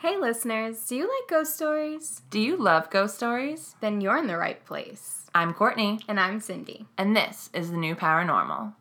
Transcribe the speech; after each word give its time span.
Hey, 0.00 0.16
listeners, 0.16 0.86
do 0.86 0.96
you 0.96 1.02
like 1.02 1.28
ghost 1.28 1.54
stories? 1.54 2.22
Do 2.30 2.40
you 2.40 2.56
love 2.56 2.88
ghost 2.88 3.16
stories? 3.16 3.76
Then 3.80 4.00
you're 4.00 4.16
in 4.16 4.28
the 4.28 4.38
right 4.38 4.64
place. 4.64 5.26
I'm 5.34 5.52
Courtney, 5.52 6.00
And 6.08 6.18
I'm 6.18 6.40
Cindy. 6.40 6.86
and 6.96 7.14
this 7.14 7.50
is 7.52 7.70
the 7.70 7.76
new 7.76 7.94
paranormal. 7.94 8.72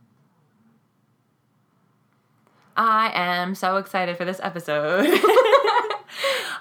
I 2.77 3.11
am 3.13 3.53
so 3.55 3.75
excited 3.75 4.15
for 4.15 4.23
this 4.23 4.39
episode. 4.41 5.05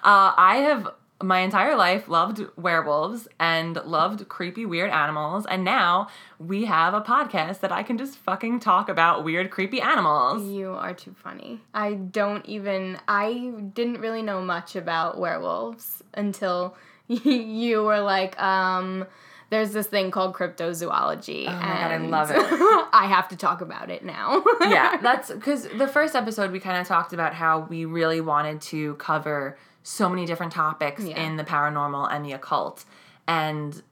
uh, 0.03 0.33
I 0.37 0.57
have 0.69 0.89
my 1.23 1.41
entire 1.41 1.77
life 1.77 2.09
loved 2.09 2.45
werewolves 2.57 3.27
and 3.41 3.77
loved 3.85 4.29
creepy, 4.29 4.65
weird 4.65 4.91
animals, 4.91 5.47
and 5.47 5.65
now 5.65 6.09
we 6.39 6.65
have 6.67 6.95
a 6.95 7.01
podcast 7.01 7.61
that 7.61 7.73
I 7.73 7.83
can 7.83 7.99
just 7.99 8.17
fucking 8.19 8.61
talk 8.61 8.89
about 8.89 9.25
weird, 9.25 9.51
creepy 9.51 9.81
animals. 9.81 10.49
You 10.49 10.71
are 10.73 10.95
too 10.95 11.15
funny. 11.23 11.61
I 11.75 11.95
don't 11.95 12.47
even, 12.47 12.99
I 13.09 13.53
didn't 13.75 14.01
really 14.01 14.23
know 14.23 14.41
much 14.41 14.77
about 14.77 15.19
werewolves 15.19 16.03
until 16.15 16.77
you 17.09 17.83
were 17.83 18.01
like, 18.01 18.41
um, 18.41 19.07
there's 19.51 19.73
this 19.73 19.87
thing 19.87 20.11
called 20.11 20.35
cryptozoology. 20.35 21.49
Oh 21.49 21.53
my 21.53 21.61
God, 21.61 21.91
I 21.91 21.97
love 21.99 22.31
it. 22.31 22.37
I 22.93 23.07
have 23.09 23.29
to 23.29 23.37
talk 23.37 23.61
about 23.61 23.91
it 23.91 24.05
now. 24.05 24.45
yeah, 24.61 24.99
that's 25.03 25.31
because 25.33 25.67
the 25.69 25.89
first 25.89 26.15
episode 26.15 26.53
we 26.53 26.61
kind 26.61 26.81
of 26.81 26.87
talked 26.87 27.13
about 27.13 27.35
how 27.35 27.61
we 27.61 27.85
really 27.85 28.21
wanted 28.21 28.61
to 28.63 28.95
cover 28.97 29.57
so 29.89 30.09
many 30.09 30.27
different 30.27 30.53
topics 30.53 31.03
Yeah. 31.03 31.19
in 31.25 31.37
the 31.37 31.45
paranormal 31.45 32.13
and 32.13 32.25
the 32.25 32.33
occult. 32.33 32.85
And 33.27 33.83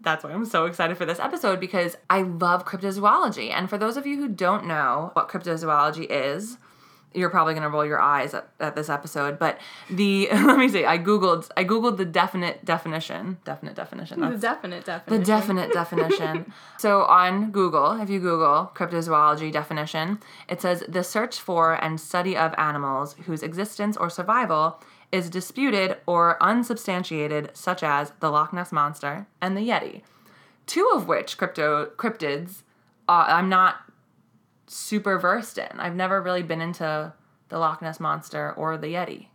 that's 0.00 0.22
why 0.22 0.30
I'm 0.30 0.44
so 0.46 0.66
excited 0.66 0.96
for 0.96 1.04
this 1.04 1.18
episode 1.18 1.58
because 1.60 1.96
I 2.08 2.22
love 2.22 2.64
cryptozoology. 2.64 3.50
And 3.50 3.68
for 3.68 3.76
those 3.76 3.96
of 3.96 4.06
you 4.06 4.16
who 4.16 4.28
don't 4.28 4.66
know 4.66 5.10
what 5.14 5.28
cryptozoology 5.28 6.06
is, 6.08 6.56
you're 7.12 7.28
probably 7.30 7.54
gonna 7.54 7.68
roll 7.68 7.84
your 7.84 8.00
eyes 8.00 8.32
at, 8.34 8.48
at 8.60 8.76
this 8.76 8.88
episode. 8.88 9.36
But 9.40 9.58
the 9.90 10.28
let 10.32 10.56
me 10.56 10.68
see, 10.68 10.84
I 10.86 10.96
googled 10.96 11.50
I 11.56 11.64
googled 11.64 11.96
the 11.96 12.04
definite 12.04 12.64
definition. 12.64 13.38
Definite 13.44 13.74
definition. 13.74 14.20
the 14.20 14.36
definite 14.36 14.84
the 15.06 15.18
definite 15.18 15.72
definition. 15.80 16.52
So 16.78 17.02
on 17.02 17.50
Google, 17.50 18.00
if 18.00 18.08
you 18.08 18.20
Google 18.20 18.70
cryptozoology 18.76 19.50
definition, 19.50 20.20
it 20.48 20.62
says 20.62 20.84
the 20.88 21.02
search 21.02 21.40
for 21.40 21.74
and 21.74 22.00
study 22.00 22.36
of 22.36 22.54
animals 22.56 23.16
whose 23.26 23.42
existence 23.42 23.96
or 23.96 24.08
survival 24.08 24.80
is 25.12 25.30
disputed 25.30 25.96
or 26.06 26.42
unsubstantiated, 26.42 27.50
such 27.54 27.82
as 27.82 28.12
the 28.20 28.30
Loch 28.30 28.52
Ness 28.52 28.72
monster 28.72 29.26
and 29.40 29.56
the 29.56 29.68
Yeti. 29.68 30.02
Two 30.66 30.88
of 30.94 31.08
which 31.08 31.36
crypto 31.36 31.90
cryptids 31.96 32.62
uh, 33.08 33.24
I'm 33.26 33.48
not 33.48 33.76
super 34.68 35.18
versed 35.18 35.58
in. 35.58 35.80
I've 35.80 35.96
never 35.96 36.22
really 36.22 36.44
been 36.44 36.60
into 36.60 37.12
the 37.48 37.58
Loch 37.58 37.82
Ness 37.82 37.98
monster 37.98 38.52
or 38.52 38.78
the 38.78 38.86
Yeti. 38.86 39.26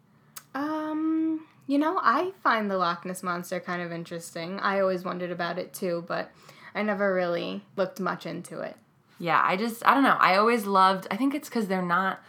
Um, 0.54 1.46
you 1.68 1.78
know, 1.78 2.00
I 2.02 2.32
find 2.42 2.72
the 2.72 2.78
Loch 2.78 3.06
Ness 3.06 3.22
monster 3.22 3.60
kind 3.60 3.82
of 3.82 3.92
interesting. 3.92 4.60
I 4.62 4.80
always 4.80 5.04
wondered 5.04 5.32
about 5.32 5.60
it 5.60 5.74
too, 5.74 6.06
but 6.08 6.32
I 6.74 6.84
never 6.84 7.14
really 7.14 7.66
looked 7.76 8.00
much 8.00 8.26
into 8.26 8.62
it. 8.62 8.78
Yeah, 9.20 9.42
I 9.44 9.58
just 9.58 9.86
I 9.86 9.94
don't 9.94 10.04
know. 10.04 10.18
I 10.20 10.38
always 10.38 10.66
loved. 10.66 11.08
I 11.12 11.18
think 11.18 11.36
it's 11.36 11.50
because 11.50 11.68
they're 11.68 11.82
not 11.82 12.22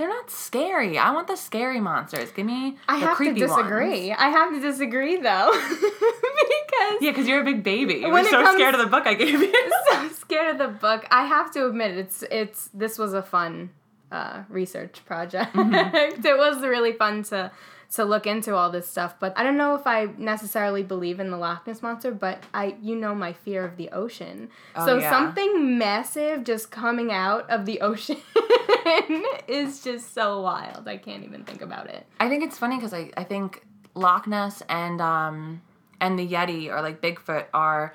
they're 0.00 0.08
not 0.08 0.30
scary. 0.30 0.96
I 0.96 1.10
want 1.12 1.26
the 1.28 1.36
scary 1.36 1.78
monsters. 1.78 2.30
Give 2.32 2.46
me 2.46 2.78
I 2.88 2.98
the 2.98 3.06
have 3.06 3.10
to 3.10 3.16
creepy 3.16 3.40
disagree. 3.40 4.08
ones. 4.08 4.18
I 4.18 4.28
have 4.30 4.54
to 4.54 4.58
disagree 4.60 5.18
though, 5.18 5.50
because 5.70 7.02
Yeah, 7.02 7.10
because 7.10 7.28
you're 7.28 7.42
a 7.42 7.44
big 7.44 7.62
baby. 7.62 7.96
You 7.96 8.08
were 8.10 8.24
so 8.24 8.42
comes- 8.42 8.54
scared 8.56 8.74
of 8.74 8.80
the 8.80 8.86
book 8.86 9.06
I 9.06 9.12
gave 9.12 9.38
you. 9.40 9.52
so 9.90 10.08
scared 10.08 10.52
of 10.52 10.58
the 10.58 10.68
book. 10.68 11.04
I 11.10 11.26
have 11.26 11.52
to 11.52 11.66
admit, 11.66 11.98
it's 11.98 12.22
it's 12.30 12.70
this 12.72 12.98
was 12.98 13.12
a 13.12 13.22
fun 13.22 13.70
uh, 14.10 14.44
research 14.48 15.04
project. 15.04 15.54
Mm-hmm. 15.54 16.24
it 16.26 16.38
was 16.38 16.62
really 16.62 16.92
fun 16.94 17.22
to 17.24 17.50
to 17.94 18.04
look 18.04 18.26
into 18.26 18.54
all 18.54 18.70
this 18.70 18.88
stuff. 18.88 19.16
But 19.18 19.32
I 19.36 19.42
don't 19.42 19.56
know 19.56 19.74
if 19.74 19.86
I 19.86 20.08
necessarily 20.16 20.82
believe 20.82 21.18
in 21.18 21.30
the 21.30 21.36
Loch 21.36 21.66
Ness 21.66 21.82
monster. 21.82 22.12
But 22.12 22.42
I, 22.54 22.76
you 22.80 22.96
know, 22.96 23.14
my 23.14 23.32
fear 23.32 23.64
of 23.64 23.76
the 23.76 23.90
ocean. 23.90 24.48
Oh, 24.76 24.86
so 24.86 24.98
yeah. 24.98 25.10
something 25.10 25.78
massive 25.78 26.44
just 26.44 26.70
coming 26.70 27.12
out 27.12 27.48
of 27.50 27.66
the 27.66 27.80
ocean 27.82 28.18
is 29.48 29.82
just 29.82 30.14
so 30.14 30.40
wild. 30.40 30.86
I 30.86 30.96
can't 30.96 31.24
even 31.24 31.44
think 31.44 31.62
about 31.62 31.88
it. 31.88 32.06
I 32.18 32.28
think 32.28 32.44
it's 32.44 32.58
funny 32.58 32.76
because 32.76 32.94
I, 32.94 33.10
I 33.16 33.24
think 33.24 33.64
Loch 33.94 34.26
Ness 34.26 34.62
and 34.68 35.00
um 35.00 35.62
and 36.00 36.18
the 36.18 36.26
Yeti 36.26 36.68
or 36.68 36.80
like 36.80 37.00
Bigfoot 37.00 37.46
are 37.52 37.94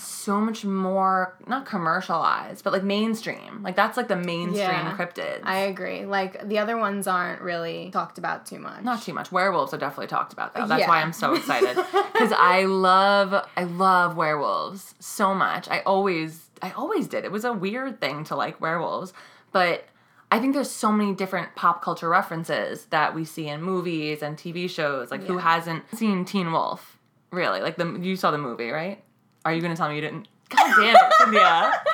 so 0.00 0.40
much 0.40 0.64
more 0.64 1.36
not 1.46 1.66
commercialized, 1.66 2.64
but 2.64 2.72
like 2.72 2.82
mainstream. 2.82 3.62
Like 3.62 3.76
that's 3.76 3.96
like 3.96 4.08
the 4.08 4.16
mainstream 4.16 4.56
Yeah. 4.68 4.96
cryptids. 4.96 5.40
I 5.44 5.58
agree. 5.60 6.04
Like 6.06 6.48
the 6.48 6.58
other 6.58 6.76
ones 6.76 7.06
aren't 7.06 7.40
really 7.42 7.90
talked 7.92 8.18
about 8.18 8.46
too 8.46 8.58
much. 8.58 8.82
not 8.82 9.02
too 9.02 9.12
much. 9.12 9.30
Werewolves 9.32 9.74
are 9.74 9.78
definitely 9.78 10.06
talked 10.08 10.32
about 10.32 10.54
though. 10.54 10.66
That's 10.66 10.88
why 10.88 11.00
I'm 11.02 11.12
so 11.12 11.34
excited 11.34 11.76
because 12.12 12.32
I 12.32 12.64
love 12.64 13.46
I 13.56 13.64
love 13.64 14.16
werewolves 14.16 14.94
so 14.98 15.34
much. 15.34 15.68
I 15.68 15.80
always 15.80 16.48
I 16.62 16.70
always 16.72 17.06
did. 17.06 17.24
It 17.24 17.32
was 17.32 17.44
a 17.44 17.52
weird 17.52 18.00
thing 18.00 18.24
to 18.24 18.36
like 18.36 18.60
werewolves, 18.60 19.12
but 19.52 19.84
I 20.32 20.38
think 20.38 20.54
there's 20.54 20.70
so 20.70 20.92
many 20.92 21.12
different 21.14 21.56
pop 21.56 21.82
culture 21.82 22.08
references 22.08 22.84
that 22.86 23.14
we 23.14 23.24
see 23.24 23.48
in 23.48 23.62
movies 23.62 24.22
and 24.22 24.36
TV 24.36 24.70
shows. 24.70 25.10
Like 25.10 25.24
who 25.24 25.38
hasn't 25.38 25.84
seen 25.96 26.24
Teen 26.24 26.52
Wolf? 26.52 26.98
Really? 27.32 27.60
Like 27.60 27.76
the 27.76 27.98
you 28.00 28.14
saw 28.16 28.30
the 28.30 28.38
movie, 28.38 28.70
right? 28.70 29.02
Are 29.44 29.52
you 29.54 29.60
gonna 29.62 29.76
tell 29.76 29.88
me 29.88 29.94
you 29.96 30.00
didn't? 30.00 30.28
God 30.48 30.74
damn 30.80 30.94
it, 30.96 31.12
Cynthia! 31.18 31.72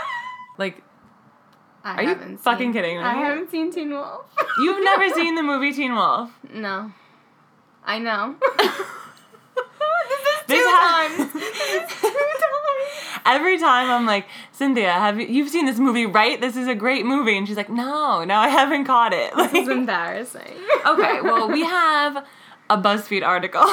Like 0.58 0.82
I 1.84 1.94
Are 1.96 2.02
you 2.02 2.08
haven't 2.08 2.38
fucking 2.38 2.72
kidding 2.72 2.96
me? 2.96 3.02
I 3.04 3.12
haven't 3.14 3.50
seen 3.50 3.70
Teen 3.70 3.90
Wolf. 3.90 4.24
you've 4.58 4.82
never 4.82 5.10
seen 5.10 5.34
the 5.34 5.42
movie 5.50 5.72
Teen 5.72 5.94
Wolf. 5.94 6.30
No. 6.52 6.92
I 7.84 7.98
know. 7.98 8.36
This 10.08 10.20
is 10.20 10.62
Two 10.62 10.64
ha- 10.68 11.08
times. 11.18 11.32
This 11.32 11.56
is 11.56 12.00
two 12.00 12.08
times. 12.08 13.20
Every 13.26 13.58
time 13.58 13.90
I'm 13.90 14.06
like, 14.06 14.26
Cynthia, 14.52 14.92
have 14.92 15.18
you 15.20 15.26
you've 15.26 15.48
seen 15.50 15.66
this 15.66 15.78
movie, 15.78 16.06
right? 16.06 16.40
This 16.40 16.56
is 16.56 16.68
a 16.68 16.74
great 16.76 17.04
movie. 17.04 17.36
And 17.36 17.46
she's 17.48 17.56
like, 17.56 17.68
No, 17.68 18.22
no, 18.24 18.36
I 18.36 18.48
haven't 18.48 18.84
caught 18.84 19.12
it. 19.12 19.34
This 19.36 19.52
is 19.54 19.68
embarrassing. 19.68 20.54
okay, 20.86 21.20
well, 21.22 21.48
we 21.50 21.62
have 21.64 22.24
a 22.70 22.78
BuzzFeed 22.78 23.24
article. 23.26 23.64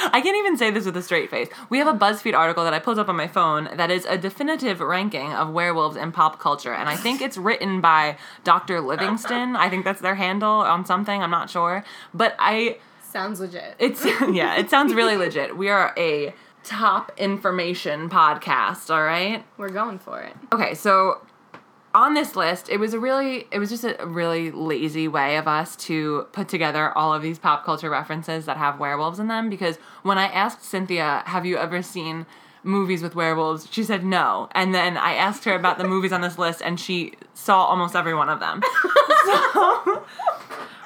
I 0.00 0.20
can't 0.20 0.36
even 0.36 0.56
say 0.56 0.70
this 0.70 0.84
with 0.84 0.96
a 0.96 1.02
straight 1.02 1.30
face. 1.30 1.48
We 1.70 1.78
have 1.78 1.86
a 1.86 1.98
BuzzFeed 1.98 2.34
article 2.34 2.64
that 2.64 2.74
I 2.74 2.78
pulled 2.78 2.98
up 2.98 3.08
on 3.08 3.16
my 3.16 3.28
phone 3.28 3.68
that 3.76 3.90
is 3.90 4.04
a 4.06 4.16
definitive 4.16 4.80
ranking 4.80 5.32
of 5.32 5.50
werewolves 5.50 5.96
in 5.96 6.12
pop 6.12 6.38
culture. 6.38 6.72
And 6.72 6.88
I 6.88 6.96
think 6.96 7.20
it's 7.20 7.36
written 7.36 7.80
by 7.80 8.16
Dr. 8.44 8.80
Livingston. 8.80 9.56
I 9.56 9.68
think 9.68 9.84
that's 9.84 10.00
their 10.00 10.14
handle 10.14 10.50
on 10.50 10.84
something. 10.84 11.22
I'm 11.22 11.30
not 11.30 11.50
sure. 11.50 11.84
But 12.14 12.36
I 12.38 12.78
Sounds 13.02 13.40
legit. 13.40 13.74
it's 13.78 14.04
yeah, 14.32 14.56
it 14.56 14.70
sounds 14.70 14.94
really 14.94 15.16
legit. 15.24 15.56
We 15.56 15.68
are 15.68 15.94
a 15.96 16.34
top 16.64 17.12
information 17.16 18.10
podcast, 18.10 18.90
all 18.94 19.02
right? 19.02 19.44
We're 19.56 19.70
going 19.70 19.98
for 19.98 20.20
it. 20.20 20.34
Okay, 20.52 20.74
so 20.74 21.22
on 21.98 22.14
this 22.14 22.36
list, 22.36 22.68
it 22.68 22.76
was 22.76 22.94
a 22.94 23.00
really 23.00 23.48
it 23.50 23.58
was 23.58 23.70
just 23.70 23.82
a 23.82 24.06
really 24.06 24.52
lazy 24.52 25.08
way 25.08 25.36
of 25.36 25.48
us 25.48 25.74
to 25.74 26.28
put 26.30 26.48
together 26.48 26.96
all 26.96 27.12
of 27.12 27.22
these 27.22 27.40
pop 27.40 27.64
culture 27.64 27.90
references 27.90 28.46
that 28.46 28.56
have 28.56 28.78
werewolves 28.78 29.18
in 29.18 29.26
them 29.26 29.50
because 29.50 29.78
when 30.04 30.16
I 30.16 30.26
asked 30.26 30.62
Cynthia, 30.62 31.24
"Have 31.26 31.44
you 31.44 31.56
ever 31.56 31.82
seen 31.82 32.24
movies 32.62 33.02
with 33.02 33.16
werewolves?" 33.16 33.66
she 33.72 33.82
said 33.82 34.04
no. 34.04 34.48
And 34.52 34.72
then 34.72 34.96
I 34.96 35.14
asked 35.14 35.44
her 35.44 35.56
about 35.56 35.78
the 35.78 35.88
movies 35.88 36.12
on 36.12 36.20
this 36.20 36.38
list 36.38 36.62
and 36.64 36.78
she 36.78 37.14
saw 37.34 37.64
almost 37.64 37.96
every 37.96 38.14
one 38.14 38.28
of 38.28 38.38
them. 38.38 38.62
so 39.24 40.06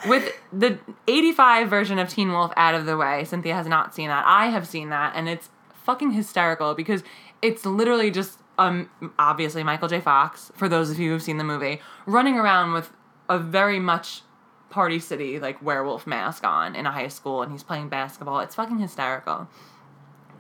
with 0.08 0.32
the 0.50 0.78
85 1.06 1.68
version 1.68 1.98
of 1.98 2.08
Teen 2.08 2.32
Wolf 2.32 2.54
out 2.56 2.74
of 2.74 2.86
the 2.86 2.96
way, 2.96 3.24
Cynthia 3.24 3.54
has 3.54 3.66
not 3.66 3.94
seen 3.94 4.08
that. 4.08 4.24
I 4.26 4.46
have 4.46 4.66
seen 4.66 4.88
that, 4.88 5.12
and 5.14 5.28
it's 5.28 5.50
fucking 5.84 6.12
hysterical 6.12 6.74
because 6.74 7.02
it's 7.42 7.66
literally 7.66 8.10
just 8.10 8.38
um 8.66 8.90
obviously 9.18 9.62
Michael 9.62 9.88
J. 9.88 10.00
Fox, 10.00 10.52
for 10.56 10.68
those 10.68 10.90
of 10.90 10.98
you 10.98 11.10
who've 11.10 11.22
seen 11.22 11.38
the 11.38 11.44
movie, 11.44 11.80
running 12.06 12.38
around 12.38 12.72
with 12.72 12.92
a 13.28 13.38
very 13.38 13.78
much 13.80 14.22
Party 14.70 14.98
City 14.98 15.38
like 15.38 15.60
werewolf 15.62 16.06
mask 16.06 16.44
on 16.44 16.74
in 16.74 16.86
a 16.86 16.90
high 16.92 17.08
school 17.08 17.42
and 17.42 17.52
he's 17.52 17.62
playing 17.62 17.88
basketball. 17.88 18.40
It's 18.40 18.54
fucking 18.54 18.78
hysterical. 18.78 19.48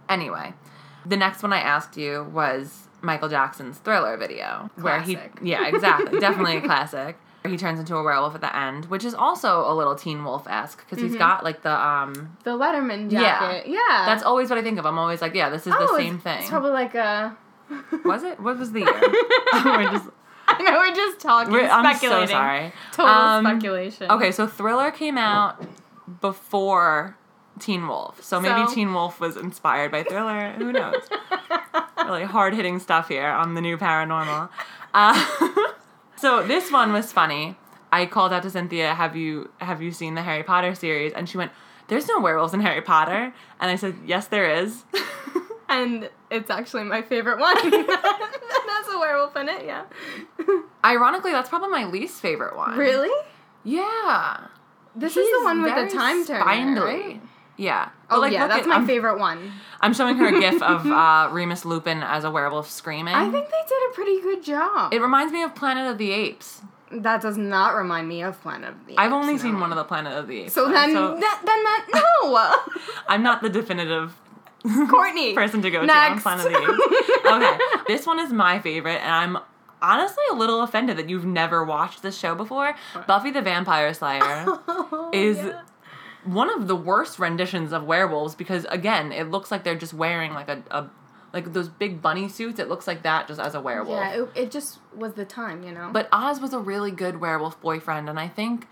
Anyway, 0.08 0.52
the 1.06 1.16
next 1.16 1.42
one 1.42 1.52
I 1.52 1.60
asked 1.60 1.96
you 1.96 2.24
was 2.32 2.88
Michael 3.00 3.28
Jackson's 3.28 3.78
Thriller 3.78 4.16
video, 4.16 4.70
where 4.76 5.00
he 5.00 5.18
yeah, 5.42 5.66
exactly, 5.68 6.18
definitely 6.20 6.56
a 6.56 6.60
classic. 6.70 7.16
He 7.44 7.56
turns 7.56 7.80
into 7.80 7.96
a 7.96 8.02
werewolf 8.04 8.36
at 8.36 8.40
the 8.40 8.56
end, 8.56 8.84
which 8.84 9.04
is 9.04 9.14
also 9.14 9.68
a 9.68 9.74
little 9.74 9.96
Teen 9.96 10.22
Wolf 10.24 10.46
esque 10.46 10.78
because 10.88 11.02
he's 11.02 11.16
got 11.16 11.42
like 11.42 11.62
the 11.62 11.72
um. 11.72 12.36
The 12.44 12.50
Letterman 12.50 13.10
Yeah. 13.10 13.20
jacket. 13.20 13.68
Yeah. 13.70 14.04
That's 14.06 14.22
always 14.22 14.48
what 14.48 14.58
I 14.60 14.62
think 14.62 14.78
of. 14.78 14.86
I'm 14.86 14.96
always 14.98 15.20
like, 15.20 15.34
yeah, 15.34 15.48
this 15.50 15.66
is 15.66 15.72
Oh, 15.74 15.78
the 15.78 15.84
it's- 15.84 15.96
same 15.98 16.18
thing. 16.20 16.38
It's 16.40 16.48
probably 16.50 16.70
like 16.70 16.94
a. 16.94 17.36
Was 18.04 18.22
it? 18.22 18.40
What 18.40 18.58
was 18.58 18.72
the 18.72 18.80
year? 18.86 18.92
we're 19.64 19.90
just. 19.92 20.08
I 20.48 20.60
know 20.62 20.72
we're 20.78 20.94
just 20.94 21.20
talking, 21.20 21.52
We're, 21.52 21.66
I'm 21.68 21.84
so 21.84 21.98
speculating. 21.98 22.28
sorry. 22.28 22.72
Total 22.92 23.10
Um, 23.14 23.44
speculation. 23.46 24.10
Okay, 24.10 24.32
so 24.32 24.46
Thriller 24.46 24.90
came 24.90 25.16
out 25.16 25.64
before 26.20 27.16
Teen 27.58 27.86
Wolf. 27.86 28.22
So 28.22 28.40
maybe 28.40 28.66
So- 28.66 28.74
Teen 28.74 28.92
Wolf 28.92 29.20
was 29.20 29.36
inspired 29.36 29.90
by 29.92 30.02
Thriller. 30.02 30.52
Who 30.58 30.72
knows? 30.72 31.02
really 32.04 32.24
hard 32.24 32.54
hitting 32.54 32.78
stuff 32.80 33.08
here 33.08 33.26
on 33.28 33.54
the 33.54 33.60
new 33.60 33.78
paranormal. 33.78 34.48
Uh, 34.92 35.24
so 36.16 36.42
this 36.46 36.70
one 36.72 36.92
was 36.92 37.12
funny. 37.12 37.56
I 37.92 38.06
called 38.06 38.32
out 38.32 38.42
to 38.42 38.50
Cynthia, 38.50 38.94
"Have 38.94 39.16
you 39.16 39.50
have 39.58 39.80
you 39.80 39.92
seen 39.92 40.14
the 40.14 40.22
Harry 40.22 40.42
Potter 40.42 40.74
series?" 40.74 41.12
And 41.12 41.28
she 41.28 41.38
went, 41.38 41.52
"There's 41.88 42.08
no 42.08 42.20
werewolves 42.20 42.52
in 42.52 42.60
Harry 42.60 42.82
Potter." 42.82 43.32
And 43.60 43.70
I 43.70 43.76
said, 43.76 43.94
"Yes, 44.04 44.26
there 44.26 44.50
is." 44.50 44.84
And 45.72 46.10
it's 46.30 46.50
actually 46.50 46.84
my 46.84 47.02
favorite 47.02 47.38
one. 47.38 47.54
that 47.70 48.82
has 48.84 48.94
a 48.94 48.98
werewolf 48.98 49.36
in 49.36 49.48
it, 49.48 49.64
yeah. 49.64 49.84
Ironically, 50.84 51.32
that's 51.32 51.48
probably 51.48 51.70
my 51.70 51.84
least 51.84 52.20
favorite 52.20 52.56
one. 52.56 52.76
Really? 52.76 53.10
Yeah. 53.64 54.46
This 54.94 55.16
is 55.16 55.26
the 55.38 55.44
one 55.44 55.62
with 55.62 55.74
the 55.74 55.96
time 55.96 56.26
turner, 56.26 56.40
spindly. 56.40 56.82
right? 56.82 57.20
Yeah. 57.56 57.90
Oh 58.10 58.20
like, 58.20 58.32
yeah, 58.32 58.46
that's 58.46 58.62
at- 58.62 58.68
my 58.68 58.76
I'm, 58.76 58.86
favorite 58.86 59.18
one. 59.18 59.52
I'm 59.80 59.94
showing 59.94 60.16
her 60.16 60.26
a 60.26 60.40
gif 60.40 60.62
of 60.62 60.86
uh, 60.90 61.28
Remus 61.32 61.64
Lupin 61.64 62.02
as 62.02 62.24
a 62.24 62.30
werewolf 62.30 62.70
screaming. 62.70 63.14
I 63.14 63.30
think 63.30 63.46
they 63.46 63.62
did 63.68 63.90
a 63.90 63.94
pretty 63.94 64.20
good 64.20 64.42
job. 64.42 64.92
it 64.92 65.00
reminds 65.00 65.32
me 65.32 65.42
of 65.42 65.54
Planet 65.54 65.90
of 65.90 65.98
the 65.98 66.10
Apes. 66.12 66.62
that 66.90 67.20
does 67.22 67.36
not 67.38 67.74
remind 67.74 68.08
me 68.08 68.22
of 68.22 68.40
Planet 68.42 68.70
of 68.70 68.86
the 68.86 68.92
Apes. 68.92 69.00
I've 69.00 69.12
only 69.12 69.34
no. 69.34 69.38
seen 69.38 69.60
one 69.60 69.70
of 69.70 69.76
the 69.76 69.84
Planet 69.84 70.12
of 70.14 70.28
the 70.28 70.42
Apes. 70.42 70.52
So 70.52 70.70
then, 70.70 70.92
so 70.92 71.14
that, 71.18 71.42
then 71.44 71.62
that 71.62 71.86
no, 72.22 72.82
I'm 73.08 73.22
not 73.22 73.42
the 73.42 73.48
definitive 73.48 74.14
Courtney. 74.90 75.34
person 75.34 75.62
to 75.62 75.70
go 75.70 75.84
Next. 75.84 76.22
to 76.24 76.30
on 76.30 76.38
Planet 76.40 76.46
of 76.46 76.52
the 76.52 76.58
Apes. 76.58 77.26
Okay, 77.26 77.58
this 77.88 78.06
one 78.06 78.18
is 78.18 78.32
my 78.32 78.58
favorite, 78.60 79.00
and 79.02 79.10
I'm 79.36 79.38
honestly 79.80 80.22
a 80.30 80.34
little 80.34 80.62
offended 80.62 80.96
that 80.98 81.08
you've 81.10 81.24
never 81.26 81.64
watched 81.64 82.02
this 82.02 82.16
show 82.16 82.34
before. 82.34 82.74
Buffy 83.06 83.30
the 83.30 83.42
Vampire 83.42 83.92
Slayer 83.94 84.20
oh, 84.46 85.10
is 85.12 85.38
Yeah. 85.38 85.60
one 86.24 86.48
of 86.50 86.68
the 86.68 86.76
worst 86.76 87.18
renditions 87.18 87.72
of 87.72 87.82
werewolves 87.84 88.34
because 88.36 88.64
again, 88.70 89.10
it 89.12 89.30
looks 89.30 89.50
like 89.50 89.64
they're 89.64 89.74
just 89.74 89.92
wearing 89.94 90.32
like 90.34 90.48
a, 90.48 90.62
a 90.70 90.88
like 91.32 91.52
those 91.52 91.68
big 91.68 92.02
bunny 92.02 92.28
suits. 92.28 92.58
It 92.58 92.68
looks 92.68 92.86
like 92.86 93.02
that 93.02 93.28
just 93.28 93.40
as 93.40 93.54
a 93.54 93.60
werewolf. 93.60 93.98
Yeah, 93.98 94.22
it, 94.22 94.28
it 94.34 94.50
just 94.50 94.78
was 94.94 95.14
the 95.14 95.24
time, 95.24 95.62
you 95.62 95.72
know. 95.72 95.90
But 95.92 96.08
Oz 96.12 96.40
was 96.40 96.52
a 96.52 96.58
really 96.58 96.90
good 96.90 97.20
werewolf 97.20 97.60
boyfriend, 97.60 98.08
and 98.08 98.18
I 98.20 98.28
think 98.28 98.66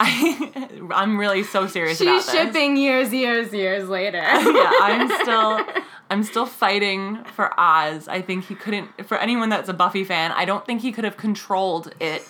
I, 0.00 0.70
I'm 0.94 1.18
really 1.18 1.42
so 1.42 1.66
serious 1.66 2.00
about 2.00 2.22
she's 2.22 2.26
this. 2.26 2.34
shipping 2.34 2.76
years, 2.76 3.12
years, 3.12 3.52
years 3.52 3.88
later. 3.88 4.18
yeah, 4.22 4.72
I'm 4.80 5.08
still 5.22 5.82
I'm 6.10 6.22
still 6.22 6.46
fighting 6.46 7.24
for 7.34 7.58
Oz. 7.58 8.08
I 8.08 8.20
think 8.20 8.44
he 8.46 8.54
couldn't 8.54 9.06
for 9.06 9.16
anyone 9.18 9.48
that's 9.48 9.68
a 9.68 9.74
Buffy 9.74 10.04
fan, 10.04 10.32
I 10.32 10.44
don't 10.44 10.64
think 10.66 10.82
he 10.82 10.92
could 10.92 11.04
have 11.04 11.16
controlled 11.16 11.94
it 12.00 12.22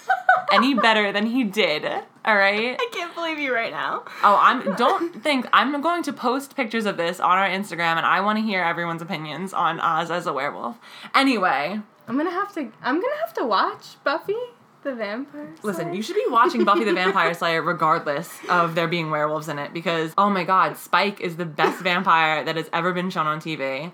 any 0.53 0.75
better 0.75 1.13
than 1.13 1.27
he 1.27 1.45
did. 1.45 1.85
All 2.25 2.37
right? 2.37 2.77
I 2.81 2.89
can't 2.93 3.15
believe 3.15 3.39
you 3.39 3.55
right 3.55 3.71
now. 3.71 4.05
Oh, 4.23 4.39
I'm 4.41 4.75
don't 4.77 5.23
think 5.23 5.47
I'm 5.53 5.81
going 5.81 6.03
to 6.05 6.13
post 6.13 6.57
pictures 6.57 6.87
of 6.87 6.97
this 6.97 7.21
on 7.21 7.39
our 7.39 7.49
Instagram 7.49 7.97
and 7.97 8.07
I 8.07 8.21
want 8.21 8.39
to 8.39 8.45
hear 8.45 8.63
everyone's 8.63 9.03
opinions 9.03 9.53
on 9.53 9.81
Oz 9.81 10.11
as 10.11 10.27
a 10.27 10.33
werewolf. 10.33 10.77
Anyway, 11.15 11.81
I'm 12.09 12.17
gonna 12.17 12.31
have 12.31 12.53
to. 12.55 12.71
I'm 12.83 13.01
gonna 13.01 13.17
have 13.25 13.35
to 13.35 13.45
watch 13.45 14.03
Buffy 14.05 14.37
the 14.85 14.95
Vampire. 14.95 15.55
Listen, 15.63 15.95
you 15.95 16.03
should 16.03 16.17
be 16.17 16.27
watching 16.29 16.65
Buffy 16.65 16.85
the 16.85 16.93
Vampire 16.95 17.35
Slayer 17.35 17.63
regardless 17.63 18.31
of 18.49 18.75
there 18.75 18.87
being 18.87 19.11
werewolves 19.11 19.49
in 19.49 19.59
it 19.59 19.73
because, 19.73 20.13
oh 20.17 20.31
my 20.31 20.45
god, 20.45 20.77
Spike 20.77 21.21
is 21.21 21.37
the 21.37 21.47
best 21.47 21.83
vampire 21.83 22.45
that 22.45 22.57
has 22.57 22.69
ever 22.73 22.93
been 22.93 23.11
shown 23.11 23.27
on 23.27 23.41
TV. 23.41 23.93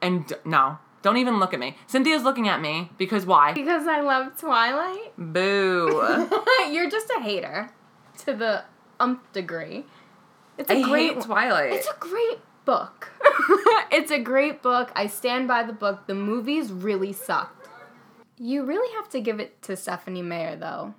And 0.00 0.32
no, 0.44 0.78
don't 1.02 1.16
even 1.16 1.38
look 1.38 1.52
at 1.52 1.60
me. 1.60 1.76
Cynthia's 1.86 2.22
looking 2.22 2.48
at 2.48 2.60
me 2.60 2.90
because 2.98 3.26
why? 3.26 3.52
because 3.52 3.86
I 3.86 4.00
love 4.00 4.38
Twilight. 4.38 5.12
Boo. 5.18 6.28
You're 6.70 6.90
just 6.90 7.10
a 7.18 7.20
hater 7.20 7.70
to 8.24 8.32
the 8.34 8.64
umph 9.00 9.20
degree. 9.32 9.84
It's 10.58 10.70
a 10.70 10.74
I 10.74 10.82
great. 10.82 11.14
hate 11.14 11.22
Twilight. 11.22 11.72
It's 11.72 11.88
a 11.88 11.96
great 11.98 12.38
book. 12.64 13.10
it's 13.90 14.10
a 14.10 14.18
great 14.18 14.62
book. 14.62 14.92
I 14.94 15.06
stand 15.06 15.48
by 15.48 15.62
the 15.62 15.72
book. 15.72 16.06
The 16.06 16.14
movies 16.14 16.70
really 16.72 17.12
sucked. 17.12 17.68
You 18.38 18.64
really 18.64 18.92
have 18.94 19.08
to 19.10 19.20
give 19.20 19.40
it 19.40 19.60
to 19.62 19.76
Stephanie 19.76 20.22
Meyer, 20.22 20.56
though. 20.56 20.94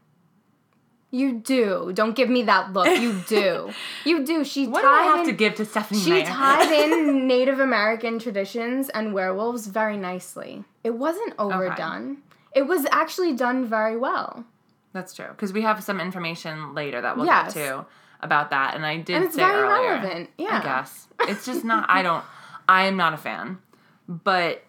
You 1.14 1.34
do. 1.34 1.92
Don't 1.94 2.16
give 2.16 2.28
me 2.28 2.42
that 2.42 2.74
look. 2.74 2.88
You 2.88 3.22
do. 3.28 3.72
you 4.04 4.26
do. 4.26 4.44
She 4.44 4.66
what 4.68 4.82
do 4.82 4.88
I 4.88 5.04
have 5.04 5.20
in, 5.20 5.26
to 5.28 5.32
give 5.32 5.54
to 5.56 5.66
Stephanie 5.66 6.00
She 6.00 6.10
Meyer? 6.10 6.26
tied 6.26 6.72
in 6.72 7.28
Native 7.36 7.60
American 7.60 8.18
traditions 8.18 8.90
and 8.90 9.14
werewolves 9.14 9.68
very 9.68 9.96
nicely. 9.96 10.64
It 10.84 10.96
wasn't 10.96 11.34
overdone. 11.38 12.18
It 12.56 12.64
was 12.66 12.88
actually 12.92 13.34
done 13.34 13.64
very 13.68 13.96
well. 13.96 14.44
That's 14.92 15.14
true 15.14 15.28
because 15.30 15.54
we 15.54 15.62
have 15.62 15.84
some 15.84 16.00
information 16.02 16.74
later 16.74 17.00
that 17.02 17.16
we'll 17.16 17.28
Yes. 17.28 17.54
get 17.54 17.68
to 17.68 17.86
about 18.22 18.50
that, 18.50 18.74
and 18.74 18.84
I 18.84 18.98
did 18.98 19.16
And 19.18 19.26
it's 19.26 19.36
say 19.36 19.42
very 19.42 19.62
earlier. 19.62 19.90
relevant. 19.96 20.30
Yeah. 20.40 20.60
I 20.60 20.64
guess 20.64 21.08
it's 21.22 21.46
just 21.46 21.64
not. 21.64 21.86
I 21.90 22.02
don't. 22.02 22.24
I 22.68 22.86
am 22.86 22.98
not 22.98 23.14
a 23.14 23.18
fan, 23.18 23.60
but 24.08 24.64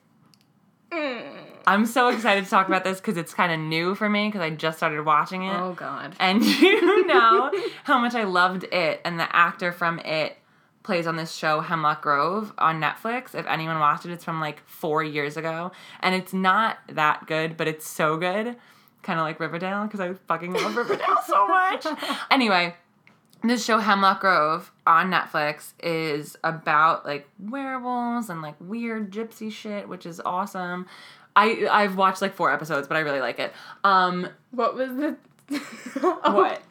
Mm. 0.94 1.44
I'm 1.67 1.87
so 1.87 2.08
excited 2.08 2.44
to 2.44 2.50
talk 2.50 2.69
about 2.69 2.85
this 2.85 3.00
because 3.00 3.17
it's 3.17 3.32
kind 3.32 3.52
of 3.52 3.58
new 3.58 3.94
for 3.94 4.08
me 4.08 4.29
because 4.29 4.43
I 4.43 4.50
just 4.50 4.76
started 4.76 5.02
watching 5.05 5.44
it. 5.44 5.55
Oh 5.55 5.73
God. 5.73 6.14
And 6.20 6.44
you 6.61 7.06
know 7.06 7.50
how 7.85 7.99
much 7.99 8.14
I 8.14 8.25
loved 8.25 8.64
it, 8.64 9.00
and 9.05 9.19
the 9.19 9.35
actor 9.35 9.73
from 9.73 9.99
it 10.00 10.37
plays 10.82 11.06
on 11.06 11.17
this 11.17 11.35
show 11.35 11.61
Hemlock 11.61 12.02
Grove 12.02 12.52
on 12.58 12.81
Netflix. 12.81 13.35
If 13.35 13.46
anyone 13.46 13.79
watched 13.79 14.05
it, 14.05 14.12
it's 14.12 14.25
from 14.25 14.41
like 14.41 14.64
four 14.67 15.02
years 15.02 15.37
ago, 15.37 15.73
and 16.00 16.14
it's 16.14 16.32
not 16.32 16.79
that 16.88 17.26
good, 17.26 17.56
but 17.56 17.67
it's 17.67 17.88
so 17.88 18.19
good, 18.19 18.56
kind 19.02 19.19
of 19.19 19.25
like 19.25 19.40
Riverdale 19.40 19.85
because 19.85 20.00
I 20.00 20.12
fucking 20.12 20.52
love 20.52 20.76
Riverdale 20.76 21.23
so 21.26 21.49
much. 21.49 21.87
Anyway, 22.31 22.75
this 23.49 23.64
show 23.64 23.79
Hemlock 23.79 24.20
Grove 24.20 24.73
on 24.87 25.11
Netflix 25.11 25.73
is 25.82 26.37
about 26.44 27.05
like 27.05 27.29
werewolves 27.38 28.31
and 28.31 28.43
like 28.43 28.55
weird 28.61 29.11
gypsy 29.12 29.50
shit, 29.50 29.88
which 29.88 30.06
is 30.06 30.20
awesome. 30.25 30.87
I 31.37 31.67
I've 31.70 31.96
watched 31.96 32.23
like 32.23 32.35
four 32.35 32.52
episodes, 32.52 32.87
but 32.88 32.96
I 32.96 33.00
really 33.00 33.20
like 33.20 33.38
it. 33.38 33.52
Um, 33.82 34.29
What 34.52 34.75
was 34.75 34.91
the 34.96 35.17
What? 36.00 36.62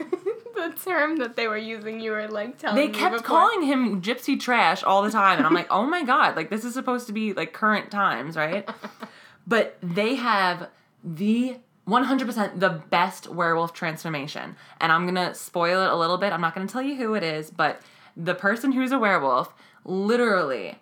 the 0.55 0.73
term 0.83 1.17
that 1.17 1.35
they 1.35 1.47
were 1.47 1.57
using? 1.57 1.99
You 1.99 2.11
were 2.11 2.27
like 2.27 2.57
telling 2.57 2.77
me. 2.77 2.87
they 2.87 2.93
kept 2.93 3.23
calling 3.23 3.63
him 3.63 4.01
gypsy 4.01 4.39
trash 4.39 4.83
all 4.83 5.01
the 5.01 5.09
time 5.11 5.37
and 5.37 5.47
i'm 5.47 5.53
like 5.53 5.67
oh 5.71 5.85
my 5.85 6.03
god 6.03 6.35
like 6.35 6.49
this 6.49 6.63
is 6.63 6.73
supposed 6.73 7.07
to 7.07 7.13
be 7.13 7.33
like 7.33 7.53
current 7.53 7.89
times 7.91 8.35
right 8.35 8.69
but 9.47 9.77
they 9.81 10.15
have 10.15 10.69
the 11.03 11.57
100% 11.87 12.59
the 12.59 12.69
best 12.69 13.27
werewolf 13.27 13.73
transformation. 13.73 14.55
And 14.79 14.91
i'm 14.91 15.05
gonna 15.05 15.33
spoil 15.33 15.83
it 15.83 15.91
a 15.91 15.95
little 15.95 16.17
bit. 16.17 16.31
I'm 16.31 16.41
not 16.41 16.55
gonna 16.55 16.67
tell 16.67 16.81
you 16.81 16.95
who 16.95 17.13
it 17.13 17.23
is 17.23 17.51
but 17.51 17.81
the 18.15 18.35
person 18.35 18.71
who's 18.71 18.91
a 18.91 18.99
werewolf 18.99 19.53
literally 19.85 20.79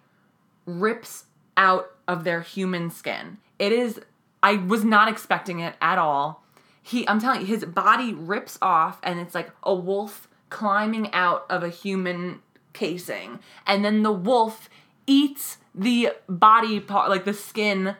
rips 0.65 1.25
out 1.57 1.92
of 2.07 2.24
their 2.24 2.42
human 2.42 2.89
skin. 2.89 3.38
It 3.59 3.71
is 3.71 4.00
i 4.44 4.56
was 4.56 4.83
not 4.83 5.07
expecting 5.07 5.59
it 5.59 5.75
at 5.81 5.98
all. 5.98 6.44
He 6.81 7.07
i'm 7.07 7.19
telling 7.19 7.42
you 7.42 7.48
his 7.48 7.65
body 7.65 8.13
rips 8.13 8.57
off 8.62 9.00
and 9.03 9.20
it's 9.20 9.36
like 9.36 9.51
a 9.63 9.74
wolf 9.74 10.27
climbing 10.50 11.12
out 11.13 11.46
of 11.50 11.63
a 11.63 11.70
human 11.70 12.41
casing. 12.74 13.39
And 13.65 13.84
then 13.84 14.03
the 14.03 14.12
wolf 14.12 14.70
eats 15.08 15.58
the 15.74 16.12
body 16.27 16.79
part 16.79 17.10
like 17.10 17.25
the 17.25 17.34
skin 17.34 17.96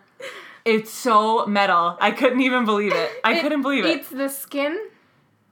it's 0.65 0.91
so 0.91 1.46
metal 1.46 1.98
i 2.00 2.12
couldn't 2.12 2.41
even 2.41 2.65
believe 2.65 2.94
it 2.94 3.12
i 3.24 3.39
couldn't 3.41 3.62
believe 3.62 3.86
it 3.86 4.00
Eats 4.00 4.10
the 4.10 4.27
skin, 4.30 4.77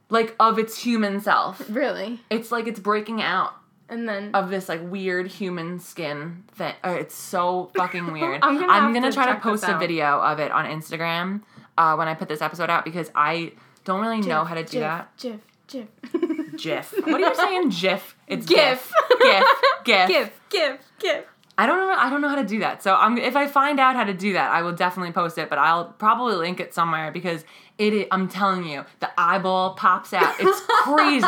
like 0.08 0.34
of 0.40 0.58
its 0.58 0.82
human 0.82 1.20
self 1.20 1.62
really, 1.68 2.20
it's 2.30 2.50
like 2.52 2.66
it's 2.66 2.80
breaking 2.80 3.22
out 3.22 3.54
and 3.88 4.08
then 4.08 4.30
of 4.34 4.50
this 4.50 4.68
like 4.68 4.80
weird 4.82 5.26
human 5.26 5.80
skin 5.80 6.44
thing. 6.52 6.74
Oh, 6.84 6.94
it's 6.94 7.14
so 7.14 7.70
fucking 7.76 8.12
weird. 8.12 8.40
I'm 8.42 8.58
gonna 8.60 9.00
have 9.00 9.10
to 9.10 9.12
try 9.12 9.32
to 9.34 9.40
post 9.40 9.64
a 9.66 9.76
video 9.78 10.20
of 10.20 10.38
it 10.38 10.52
on 10.52 10.64
Instagram 10.64 11.42
uh, 11.76 11.96
when 11.96 12.06
I 12.06 12.14
put 12.14 12.28
this 12.28 12.40
episode 12.40 12.70
out 12.70 12.84
because 12.84 13.10
I 13.14 13.52
don't 13.84 14.00
really 14.00 14.20
know 14.20 14.44
how 14.44 14.54
to 14.54 14.62
do 14.62 14.78
Jif, 14.78 14.80
that. 14.80 15.16
Jif, 15.18 15.40
Jif. 15.68 16.56
GIF. 16.56 16.92
What 17.06 17.14
are 17.14 17.28
you 17.28 17.34
saying? 17.34 17.68
GIF. 17.80 18.16
It's 18.26 18.46
GIF. 18.46 18.92
GIF. 19.20 19.44
GIF. 19.84 20.08
Gif, 20.08 20.40
gif, 20.50 20.80
gif. 20.98 21.24
I 21.60 21.66
don't 21.66 21.78
know. 21.78 21.92
I 21.92 22.08
don't 22.08 22.22
know 22.22 22.30
how 22.30 22.36
to 22.36 22.44
do 22.44 22.60
that. 22.60 22.82
So 22.82 22.94
I'm 22.94 23.18
if 23.18 23.36
I 23.36 23.46
find 23.46 23.78
out 23.78 23.94
how 23.94 24.04
to 24.04 24.14
do 24.14 24.32
that, 24.32 24.50
I 24.50 24.62
will 24.62 24.72
definitely 24.72 25.12
post 25.12 25.36
it. 25.36 25.50
But 25.50 25.58
I'll 25.58 25.84
probably 25.84 26.36
link 26.36 26.58
it 26.58 26.72
somewhere 26.72 27.12
because 27.12 27.44
it. 27.76 28.08
I'm 28.10 28.28
telling 28.28 28.64
you, 28.64 28.86
the 29.00 29.10
eyeball 29.18 29.74
pops 29.74 30.14
out. 30.14 30.36
It's 30.40 30.60
crazy. 30.84 31.26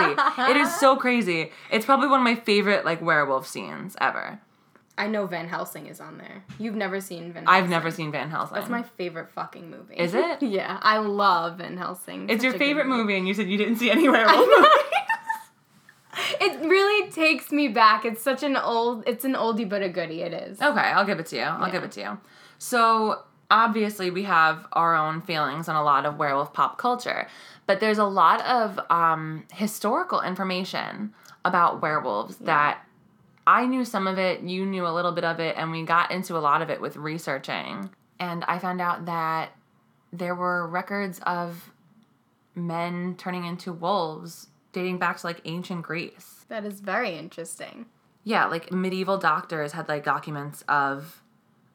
it 0.51 0.57
is 0.57 0.75
so 0.75 0.97
crazy. 0.97 1.53
It's 1.71 1.85
probably 1.85 2.09
one 2.09 2.21
of 2.21 2.25
my 2.25 2.35
favorite 2.35 2.87
like 2.87 3.03
werewolf 3.03 3.47
scenes 3.47 3.95
ever. 4.01 4.41
I 4.97 5.07
know 5.07 5.27
Van 5.27 5.49
Helsing 5.49 5.87
is 5.87 6.01
on 6.01 6.17
there. 6.17 6.45
You've 6.59 6.77
never 6.77 7.03
seen 7.03 7.35
Van. 7.35 7.45
Helsing. 7.45 7.65
I've 7.65 7.69
never 7.69 7.91
seen 7.91 8.11
Van 8.11 8.31
Helsing. 8.31 8.55
That's 8.55 8.71
my 8.71 8.85
favorite 8.85 9.31
fucking 9.31 9.69
movie. 9.71 9.97
Is 9.97 10.15
it? 10.15 10.43
yeah, 10.43 10.79
I 10.81 10.97
love 10.97 11.59
Van 11.59 11.77
Helsing. 11.77 12.31
It's 12.31 12.43
your 12.43 12.55
favorite 12.55 12.87
movie, 12.87 13.19
and 13.19 13.29
you 13.29 13.35
said 13.35 13.51
you 13.51 13.59
didn't 13.59 13.77
see 13.77 13.91
any 13.91 14.09
werewolf. 14.09 14.49
It 16.41 16.61
really 16.61 17.11
takes 17.11 17.53
me 17.53 17.69
back. 17.69 18.05
It's 18.05 18.23
such 18.23 18.43
an 18.43 18.57
old. 18.57 19.05
It's 19.07 19.25
an 19.25 19.35
oldie 19.35 19.69
but 19.69 19.83
a 19.83 19.89
goodie. 19.89 20.23
It 20.23 20.33
is. 20.33 20.61
Okay, 20.61 20.81
I'll 20.81 21.07
give 21.07 21.19
it 21.21 21.27
to 21.27 21.37
you. 21.37 21.43
I'll 21.43 21.71
give 21.71 21.85
it 21.85 21.93
to 21.93 22.01
you. 22.01 22.19
So, 22.59 23.23
obviously, 23.51 24.11
we 24.11 24.25
have 24.25 24.67
our 24.73 24.95
own 24.95 25.23
feelings 25.23 25.69
on 25.69 25.77
a 25.77 25.83
lot 25.83 26.05
of 26.05 26.19
werewolf 26.19 26.53
pop 26.53 26.79
culture, 26.79 27.29
but 27.67 27.81
there's 27.81 27.99
a 27.99 28.05
lot 28.05 28.41
of 28.43 28.79
um, 28.91 29.45
historical 29.53 30.21
information 30.21 31.15
about 31.45 31.81
werewolves 31.81 32.37
that 32.39 32.85
I 33.47 33.67
knew 33.67 33.85
some 33.85 34.07
of 34.07 34.19
it, 34.19 34.43
you 34.43 34.65
knew 34.65 34.87
a 34.87 34.91
little 34.95 35.13
bit 35.13 35.25
of 35.25 35.41
it, 35.41 35.57
and 35.57 35.71
we 35.71 35.83
got 35.83 36.11
into 36.11 36.37
a 36.37 36.41
lot 36.41 36.63
of 36.63 36.71
it 36.71 36.81
with 36.81 36.97
researching. 36.97 37.91
And 38.21 38.45
I 38.45 38.59
found 38.59 38.81
out 38.81 39.07
that 39.07 39.51
there 40.13 40.35
were 40.35 40.67
records 40.69 41.21
of 41.27 41.73
men 42.55 43.17
turning 43.17 43.45
into 43.45 43.73
wolves 43.73 44.49
dating 44.73 44.99
back 44.99 45.19
to 45.19 45.27
like 45.27 45.41
ancient 45.45 45.83
Greece. 45.83 46.45
That 46.49 46.65
is 46.65 46.81
very 46.81 47.17
interesting. 47.17 47.87
Yeah, 48.25 48.47
like 48.47 48.71
medieval 48.73 49.19
doctors 49.19 49.73
had 49.73 49.89
like 49.89 50.05
documents 50.05 50.63
of 50.69 51.23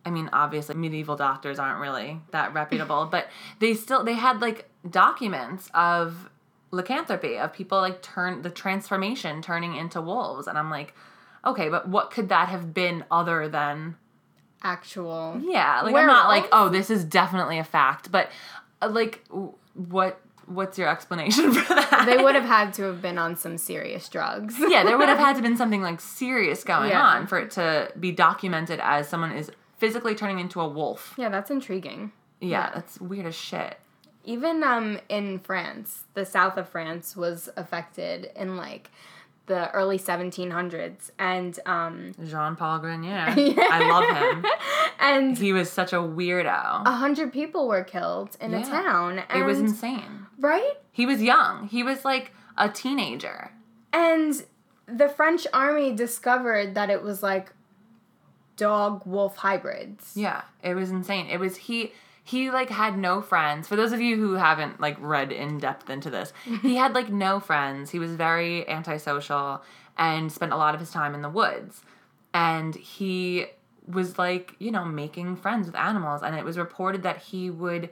I 0.06 0.10
mean, 0.10 0.30
obviously 0.32 0.75
medieval 0.75 1.18
doctors 1.18 1.60
aren't 1.60 1.82
really 1.82 2.22
that 2.32 2.54
reputable, 2.54 3.06
but 3.12 3.27
they 3.60 3.74
still 3.74 4.04
they 4.04 4.13
had 4.13 4.42
like 4.42 4.70
documents 4.89 5.70
of 5.74 6.30
lycanthropy 6.72 7.38
of 7.38 7.54
people 7.54 7.80
like 7.80 8.01
turn 8.01 8.42
the 8.42 8.50
transformation 8.50 9.42
turning 9.42 9.75
into 9.75 10.01
wolves 10.01 10.48
and 10.48 10.58
I'm 10.58 10.70
like, 10.70 10.94
okay, 11.46 11.70
but 11.70 11.88
what 11.88 12.12
could 12.12 12.30
that 12.30 12.50
have 12.50 12.74
been 12.74 13.04
other 13.10 13.48
than 13.48 13.96
Actual. 14.63 15.39
yeah, 15.44 15.82
like 15.82 15.96
I'm 15.96 16.08
not 16.08 16.27
like, 16.27 16.48
oh, 16.51 16.70
this 16.70 16.89
is 16.89 17.06
definitely 17.06 17.60
a 17.60 17.63
fact, 17.63 18.12
but 18.12 18.30
uh, 18.82 18.89
like 18.89 19.24
w- 19.30 19.54
what 19.75 20.20
what's 20.48 20.77
your 20.77 20.88
explanation 20.89 21.51
for 21.54 21.74
that? 21.75 22.04
They 22.08 22.18
would 22.24 22.36
have 22.36 22.46
had 22.46 22.74
to 22.75 22.84
have 22.84 23.01
been 23.01 23.18
on 23.18 23.36
some 23.36 23.58
serious 23.58 24.10
drugs. 24.10 24.56
yeah, 24.58 24.84
there 24.84 24.98
would 24.98 25.10
have 25.10 25.20
had 25.20 25.36
to 25.36 25.42
been 25.48 25.58
something 25.58 25.82
like 25.82 26.01
serious 26.01 26.63
going 26.63 26.89
Yeah. 26.89 27.01
on 27.01 27.27
for 27.27 27.38
it 27.39 27.51
to 27.51 27.92
be 28.00 28.12
documented 28.12 28.80
as 28.82 29.08
someone 29.08 29.32
is 29.34 29.51
physically 29.77 30.16
turning 30.16 30.39
into 30.39 30.60
a 30.60 30.68
wolf. 30.68 31.13
Yeah, 31.18 31.30
that's 31.30 31.51
intriguing. 31.51 32.12
Yeah, 32.39 32.48
Yeah. 32.50 32.72
that's 32.74 33.00
weird 33.00 33.25
as 33.27 33.36
shit. 33.36 33.77
Even 34.24 34.63
um 34.63 35.00
in 35.10 35.39
France, 35.39 36.04
the 36.13 36.25
south 36.25 36.58
of 36.58 36.68
France 36.68 37.16
was 37.16 37.50
affected 37.56 38.32
in 38.36 38.58
like 38.58 38.89
the 39.48 39.72
early 39.72 39.98
1700s 39.98 41.10
and 41.18 41.60
um 41.66 42.12
Jean 42.25 42.56
Paul 42.56 42.80
Grenier. 42.80 43.25
I 43.36 43.89
love 43.89 44.18
him. 44.18 44.46
and 45.00 45.38
He 45.38 45.51
was 45.54 45.72
such 45.72 45.94
a 45.94 45.98
weirdo. 45.98 46.86
a 46.86 46.92
hundred 46.92 47.34
people 47.34 47.68
were 47.68 47.84
killed 47.84 48.36
in 48.39 48.54
a 48.54 48.63
town 48.63 49.20
and 49.30 49.42
it 49.42 49.46
was 49.46 49.60
insane. 49.60 50.25
right 50.39 50.74
He 50.92 51.06
was 51.06 51.22
young. 51.22 51.68
He 51.68 51.82
was 51.84 52.04
like 52.06 52.32
a 52.58 52.70
teenager. 52.70 53.51
and 53.94 54.44
the 54.88 55.10
french 55.10 55.46
army 55.54 55.94
discovered 55.94 56.74
that 56.75 56.89
it 56.89 57.01
was 57.04 57.22
like 57.24 57.51
dog 58.56 59.04
wolf 59.06 59.38
hybrids 59.38 60.13
Yeah, 60.16 60.42
it 60.63 60.74
was 60.75 60.89
insane. 60.92 61.27
It 61.27 61.39
was 61.39 61.56
he 61.58 61.92
he 62.28 62.52
like 62.52 62.70
had 62.70 62.98
no 62.98 63.22
friends. 63.22 63.70
For 63.70 63.78
those 63.78 63.94
of 63.94 64.02
you 64.02 64.18
who 64.18 64.34
haven't 64.34 64.82
like 64.82 64.98
read 65.00 65.32
in 65.32 65.60
depth 65.60 65.90
into 65.90 66.10
this, 66.10 66.34
he 66.62 66.76
had 66.76 66.94
like 66.94 67.10
no 67.10 67.40
friends. 67.40 67.92
He 67.92 68.00
was 68.00 68.16
very 68.16 68.68
antisocial 68.68 69.62
and 69.98 70.30
spent 70.30 70.52
a 70.52 70.58
lot 70.58 70.74
of 70.74 70.82
his 70.82 70.92
time 70.92 71.16
in 71.16 71.22
the 71.22 71.30
woods. 71.30 71.84
And 72.34 72.76
he 72.76 73.46
was 73.88 74.18
like, 74.18 74.56
you 74.60 74.72
know, 74.72 74.84
making 74.84 75.38
friends 75.38 75.68
with 75.68 75.76
animals 75.78 76.22
and 76.22 76.36
it 76.36 76.44
was 76.44 76.58
reported 76.58 77.04
that 77.04 77.18
he 77.18 77.50
would 77.50 77.90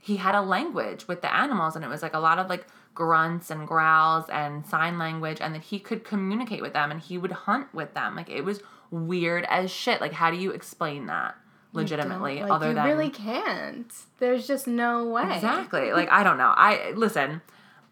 he 0.00 0.16
had 0.16 0.34
a 0.34 0.42
language 0.42 1.06
with 1.06 1.22
the 1.22 1.32
animals 1.32 1.76
and 1.76 1.84
it 1.84 1.88
was 1.88 2.02
like 2.02 2.14
a 2.14 2.18
lot 2.18 2.40
of 2.40 2.48
like 2.48 2.66
grunts 2.92 3.52
and 3.52 3.68
growls 3.68 4.24
and 4.30 4.66
sign 4.66 4.98
language 4.98 5.38
and 5.40 5.54
that 5.54 5.62
he 5.62 5.78
could 5.78 6.02
communicate 6.02 6.60
with 6.60 6.72
them 6.72 6.90
and 6.90 7.00
he 7.00 7.18
would 7.18 7.32
hunt 7.32 7.72
with 7.72 7.94
them. 7.94 8.16
Like 8.16 8.30
it 8.30 8.42
was 8.42 8.62
weird 8.90 9.44
as 9.48 9.70
shit. 9.70 10.00
Like 10.00 10.12
how 10.12 10.32
do 10.32 10.36
you 10.36 10.50
explain 10.50 11.06
that 11.06 11.36
legitimately 11.76 12.40
like, 12.42 12.50
other 12.50 12.68
you 12.68 12.74
than 12.74 12.84
really 12.86 13.10
can't 13.10 13.92
there's 14.18 14.46
just 14.46 14.66
no 14.66 15.04
way 15.06 15.22
Exactly. 15.34 15.92
Like 15.96 16.10
I 16.10 16.22
don't 16.22 16.38
know. 16.38 16.52
I 16.56 16.92
listen, 16.96 17.40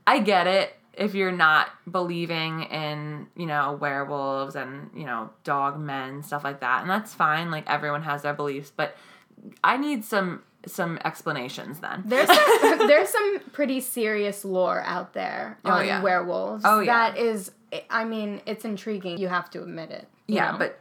I 0.07 0.19
get 0.21 0.47
it 0.47 0.75
if 0.97 1.14
you're 1.14 1.33
not 1.33 1.69
believing 1.91 2.62
in, 2.64 3.26
you 3.37 3.47
know, 3.47 3.76
werewolves 3.81 4.55
and, 4.55 4.91
you 4.95 5.05
know, 5.05 5.31
dog 5.43 5.79
men, 5.79 6.23
stuff 6.23 6.45
like 6.45 6.61
that. 6.61 6.83
And 6.83 6.91
that's 6.91 7.12
fine. 7.12 7.50
Like 7.50 7.69
everyone 7.69 8.03
has 8.03 8.23
their 8.23 8.35
beliefs, 8.35 8.73
but 8.75 8.97
I 9.62 9.76
need 9.76 10.05
some 10.05 10.43
some 10.67 10.99
explanations 11.05 11.81
then. 11.81 12.03
There's 12.07 12.26
some, 12.29 12.79
there's 12.87 13.09
some 13.11 13.41
pretty 13.53 13.81
serious 13.81 14.45
lore 14.45 14.83
out 14.83 15.12
there 15.12 15.59
Oh, 15.64 15.73
on 15.73 15.87
yeah. 15.87 16.00
werewolves. 16.03 16.62
Oh, 16.67 16.81
yeah. 16.81 17.11
That 17.11 17.19
is, 17.19 17.50
I 17.91 18.05
mean, 18.05 18.41
it's 18.47 18.64
intriguing. 18.64 19.19
You 19.19 19.29
have 19.29 19.50
to 19.50 19.62
admit 19.62 19.91
it. 19.91 20.09
Yeah, 20.26 20.53
know? 20.53 20.59
but 20.59 20.79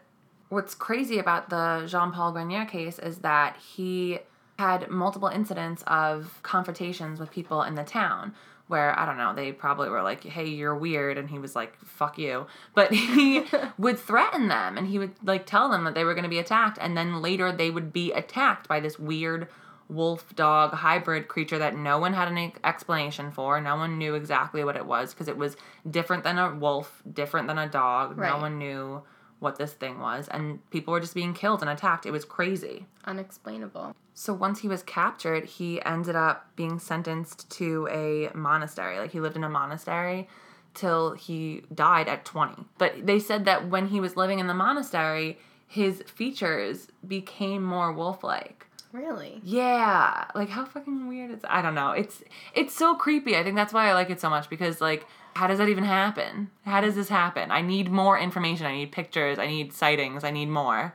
what's 0.53 0.75
crazy 0.75 1.19
about 1.19 1.49
the 1.49 1.85
Jean 1.87 2.11
Paul 2.11 2.31
Grenier 2.31 2.65
case 2.65 2.99
is 2.99 3.19
that 3.19 3.57
he 3.57 4.19
had 4.59 4.89
multiple 4.89 5.27
incidents 5.27 5.83
of 5.87 6.39
confrontations 6.43 7.19
with 7.19 7.31
people 7.31 7.63
in 7.63 7.75
the 7.75 7.83
town 7.83 8.33
where 8.67 8.97
I 8.97 9.05
don't 9.05 9.17
know, 9.17 9.33
they 9.33 9.51
probably 9.51 9.89
were 9.89 10.01
like, 10.01 10.23
"Hey, 10.23 10.47
you're 10.47 10.75
weird," 10.75 11.17
and 11.17 11.29
he 11.29 11.37
was 11.37 11.55
like, 11.55 11.77
"Fuck 11.83 12.17
you." 12.17 12.47
But 12.73 12.93
he 12.93 13.43
would 13.77 13.99
threaten 13.99 14.47
them 14.47 14.77
and 14.77 14.87
he 14.87 14.97
would 14.99 15.11
like 15.23 15.45
tell 15.45 15.69
them 15.69 15.83
that 15.83 15.95
they 15.95 16.05
were 16.05 16.13
going 16.13 16.23
to 16.23 16.29
be 16.29 16.39
attacked 16.39 16.77
and 16.79 16.95
then 16.95 17.21
later 17.21 17.51
they 17.51 17.69
would 17.69 17.91
be 17.91 18.13
attacked 18.13 18.67
by 18.67 18.79
this 18.79 18.97
weird 18.97 19.49
wolf 19.89 20.33
dog 20.35 20.73
hybrid 20.73 21.27
creature 21.27 21.59
that 21.59 21.75
no 21.75 21.99
one 21.99 22.13
had 22.13 22.29
an 22.29 22.53
explanation 22.63 23.31
for. 23.31 23.59
No 23.59 23.75
one 23.75 23.97
knew 23.97 24.15
exactly 24.15 24.63
what 24.63 24.77
it 24.77 24.85
was 24.85 25.13
because 25.13 25.27
it 25.27 25.37
was 25.37 25.57
different 25.89 26.23
than 26.23 26.37
a 26.37 26.55
wolf, 26.55 27.03
different 27.11 27.47
than 27.47 27.57
a 27.57 27.67
dog. 27.67 28.17
No 28.17 28.37
one 28.37 28.57
knew 28.57 29.03
what 29.43 29.57
this 29.57 29.73
thing 29.73 29.99
was 29.99 30.27
and 30.29 30.67
people 30.71 30.91
were 30.91 30.99
just 30.99 31.13
being 31.13 31.33
killed 31.33 31.61
and 31.61 31.69
attacked. 31.69 32.05
It 32.05 32.11
was 32.11 32.25
crazy. 32.25 32.85
unexplainable. 33.05 33.95
So 34.15 34.33
once 34.33 34.59
he 34.59 34.67
was 34.67 34.83
captured, 34.83 35.45
he 35.45 35.83
ended 35.83 36.15
up 36.15 36.47
being 36.55 36.79
sentenced 36.79 37.49
to 37.51 37.87
a 37.91 38.35
monastery. 38.35 38.99
Like 38.99 39.11
he 39.11 39.19
lived 39.19 39.35
in 39.35 39.43
a 39.43 39.49
monastery 39.49 40.27
till 40.73 41.13
he 41.13 41.63
died 41.73 42.07
at 42.07 42.25
20. 42.25 42.65
But 42.77 43.05
they 43.05 43.19
said 43.19 43.45
that 43.45 43.69
when 43.69 43.87
he 43.87 43.99
was 43.99 44.15
living 44.15 44.39
in 44.39 44.47
the 44.47 44.53
monastery, 44.53 45.39
his 45.67 46.03
features 46.03 46.87
became 47.07 47.63
more 47.63 47.91
wolf-like. 47.91 48.67
Really? 48.91 49.41
Yeah, 49.43 50.25
like 50.35 50.49
how 50.49 50.65
fucking 50.65 51.07
weird 51.07 51.31
is 51.31 51.39
I 51.49 51.63
don't 51.63 51.73
know. 51.73 51.91
It's 51.91 52.23
it's 52.53 52.75
so 52.75 52.93
creepy. 52.93 53.35
I 53.35 53.43
think 53.43 53.55
that's 53.55 53.73
why 53.73 53.89
I 53.89 53.93
like 53.93 54.11
it 54.11 54.21
so 54.21 54.29
much 54.29 54.49
because 54.51 54.79
like 54.81 55.07
how 55.35 55.47
does 55.47 55.57
that 55.57 55.69
even 55.69 55.83
happen? 55.83 56.49
How 56.65 56.81
does 56.81 56.95
this 56.95 57.09
happen? 57.09 57.51
I 57.51 57.61
need 57.61 57.89
more 57.91 58.17
information. 58.19 58.65
I 58.65 58.73
need 58.73 58.91
pictures. 58.91 59.39
I 59.39 59.47
need 59.47 59.73
sightings. 59.73 60.23
I 60.23 60.31
need 60.31 60.49
more. 60.49 60.93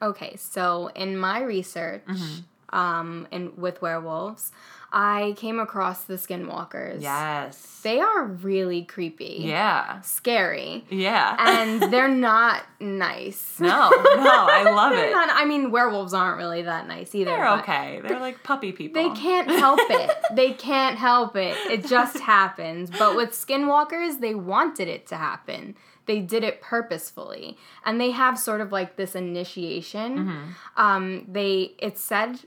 Okay, 0.00 0.36
so 0.36 0.88
in 0.94 1.16
my 1.16 1.42
research, 1.42 2.04
Mm-hmm. 2.06 2.76
um, 2.76 3.26
in 3.30 3.52
with 3.56 3.82
werewolves, 3.82 4.52
I 4.90 5.34
came 5.36 5.58
across 5.58 6.04
the 6.04 6.14
skinwalkers. 6.14 7.02
Yes. 7.02 7.80
They 7.82 8.00
are 8.00 8.24
really 8.24 8.84
creepy. 8.84 9.40
Yeah. 9.40 10.00
Scary. 10.00 10.84
Yeah. 10.88 11.36
And 11.38 11.82
they're 11.92 12.08
not 12.08 12.64
nice. 12.80 13.60
no, 13.60 13.68
no, 13.68 13.90
I 13.90 14.62
love 14.70 14.94
it. 14.94 15.10
not, 15.12 15.28
I 15.30 15.44
mean, 15.44 15.70
werewolves 15.70 16.14
aren't 16.14 16.38
really 16.38 16.62
that 16.62 16.88
nice 16.88 17.14
either. 17.14 17.30
They're 17.30 17.58
okay. 17.58 18.00
They're 18.02 18.18
like 18.18 18.42
puppy 18.42 18.72
people. 18.72 19.02
They 19.02 19.14
can't 19.14 19.50
help 19.50 19.80
it. 19.82 20.10
they 20.32 20.52
can't 20.52 20.96
help 20.96 21.36
it. 21.36 21.56
It 21.70 21.86
just 21.86 22.18
happens. 22.20 22.90
But 22.90 23.14
with 23.14 23.32
skinwalkers, 23.32 24.20
they 24.20 24.34
wanted 24.34 24.88
it 24.88 25.06
to 25.08 25.16
happen. 25.16 25.76
They 26.06 26.20
did 26.20 26.42
it 26.42 26.62
purposefully. 26.62 27.58
And 27.84 28.00
they 28.00 28.12
have 28.12 28.38
sort 28.38 28.62
of 28.62 28.72
like 28.72 28.96
this 28.96 29.14
initiation. 29.14 30.54
Um, 30.78 31.26
they 31.28 31.74
it's 31.78 32.00
said 32.00 32.40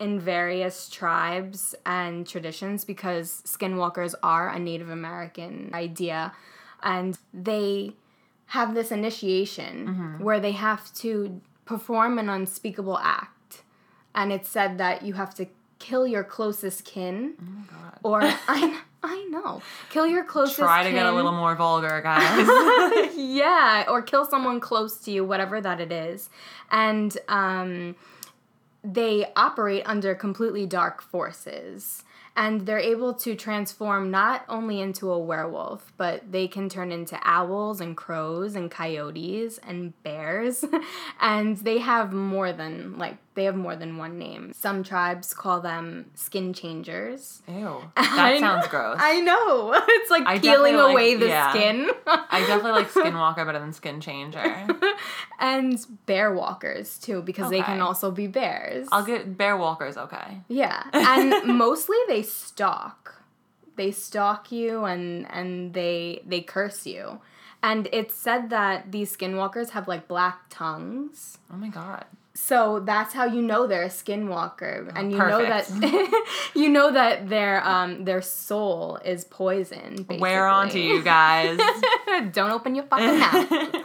in 0.00 0.18
various 0.18 0.88
tribes 0.88 1.74
and 1.86 2.26
traditions 2.26 2.84
because 2.84 3.42
skinwalkers 3.46 4.14
are 4.22 4.48
a 4.48 4.58
Native 4.58 4.88
American 4.90 5.70
idea 5.74 6.32
and 6.82 7.18
they 7.34 7.92
have 8.46 8.74
this 8.74 8.90
initiation 8.90 10.16
where 10.18 10.40
they 10.40 10.52
have 10.52 10.92
to 10.94 11.40
perform 11.66 12.18
an 12.18 12.28
unspeakable 12.28 12.98
act 12.98 13.62
and 14.14 14.32
it's 14.32 14.48
said 14.48 14.78
that 14.78 15.02
you 15.02 15.12
have 15.14 15.34
to 15.34 15.46
kill 15.78 16.06
your 16.06 16.24
closest 16.24 16.84
kin 16.84 17.34
Oh 17.38 17.44
my 17.44 17.62
God. 17.70 17.98
or 18.02 18.20
I, 18.48 18.80
I 19.02 19.26
know 19.30 19.62
kill 19.90 20.06
your 20.06 20.24
closest 20.24 20.58
Try 20.58 20.82
to 20.84 20.90
get 20.90 21.06
a 21.06 21.12
little 21.12 21.32
more 21.32 21.54
vulgar, 21.54 22.00
guys. 22.04 22.46
yeah, 23.16 23.84
or 23.88 24.02
kill 24.02 24.24
someone 24.24 24.60
close 24.60 24.96
to 25.04 25.10
you, 25.10 25.24
whatever 25.24 25.60
that 25.60 25.80
it 25.80 25.92
is. 25.92 26.28
And 26.70 27.16
um, 27.28 27.96
they 28.82 29.26
operate 29.36 29.82
under 29.86 30.14
completely 30.14 30.66
dark 30.66 31.02
forces. 31.02 32.04
And 32.36 32.64
they're 32.64 32.78
able 32.78 33.12
to 33.14 33.34
transform 33.34 34.10
not 34.10 34.44
only 34.48 34.80
into 34.80 35.10
a 35.10 35.18
werewolf, 35.18 35.92
but 35.96 36.30
they 36.30 36.46
can 36.46 36.68
turn 36.68 36.92
into 36.92 37.18
owls 37.22 37.80
and 37.80 37.96
crows 37.96 38.54
and 38.54 38.70
coyotes 38.70 39.58
and 39.58 40.00
bears. 40.02 40.64
and 41.20 41.56
they 41.58 41.78
have 41.78 42.12
more 42.12 42.52
than, 42.52 42.96
like, 42.98 43.16
they 43.34 43.44
have 43.44 43.54
more 43.54 43.76
than 43.76 43.96
one 43.96 44.18
name. 44.18 44.52
Some 44.54 44.82
tribes 44.82 45.32
call 45.34 45.60
them 45.60 46.10
skin 46.14 46.52
changers. 46.52 47.42
Ew. 47.46 47.80
I 47.96 48.32
That 48.32 48.40
sounds 48.40 48.66
gross. 48.68 48.96
I, 49.00 49.20
know. 49.20 49.72
It's 49.88 50.10
like 50.10 50.24
I 50.26 50.38
peeling 50.38 50.72
definitely 50.74 50.82
like- 50.82 50.92
away 50.92 51.14
the 51.16 51.28
yeah. 51.28 51.50
skin. 51.50 51.90
I 52.06 52.40
definitely 52.40 52.72
like 52.72 52.90
Skinwalker 52.92 53.46
better 53.46 53.58
than 53.60 53.72
Skin 53.72 54.00
Changer. 54.00 54.66
and 55.38 55.78
bear 56.06 56.32
walkers 56.34 56.98
too 56.98 57.22
because 57.22 57.50
they 57.50 57.62
can 57.62 57.80
also 57.80 58.10
be 58.10 58.26
bears. 58.26 58.88
I'll 58.90 59.04
get 59.04 59.36
Bear 59.36 59.56
Walker's 59.56 59.96
okay. 59.96 60.40
yeah, 60.48 60.82
and 60.92 61.56
mostly 61.58 61.96
they 62.08 62.22
stalk. 62.22 63.22
They 63.76 63.90
stalk 63.92 64.50
you 64.52 64.84
and 64.84 65.26
and 65.30 65.72
they 65.72 66.22
they 66.26 66.40
curse 66.40 66.86
you. 66.86 67.20
And 67.62 67.88
it's 67.92 68.14
said 68.14 68.50
that 68.50 68.90
these 68.90 69.14
skinwalkers 69.16 69.70
have 69.70 69.86
like 69.86 70.08
black 70.08 70.40
tongues. 70.50 71.38
Oh 71.52 71.56
my 71.56 71.68
god. 71.68 72.04
So 72.32 72.80
that's 72.80 73.12
how 73.12 73.24
you 73.24 73.42
know 73.42 73.66
they're 73.66 73.82
a 73.82 73.88
skinwalker, 73.88 74.92
and 74.96 75.10
you 75.10 75.18
perfect. 75.18 75.70
know 75.72 75.80
that 75.80 76.26
you 76.54 76.68
know 76.68 76.92
that 76.92 77.28
their 77.28 77.66
um 77.66 78.04
their 78.04 78.22
soul 78.22 78.98
is 79.04 79.24
poison. 79.24 79.96
Basically. 79.96 80.18
We're 80.20 80.46
on 80.46 80.68
to 80.70 80.78
you 80.80 81.02
guys. 81.02 81.58
Don't 82.32 82.50
open 82.52 82.74
your 82.76 82.84
fucking 82.84 83.18
mouth. 83.18 83.74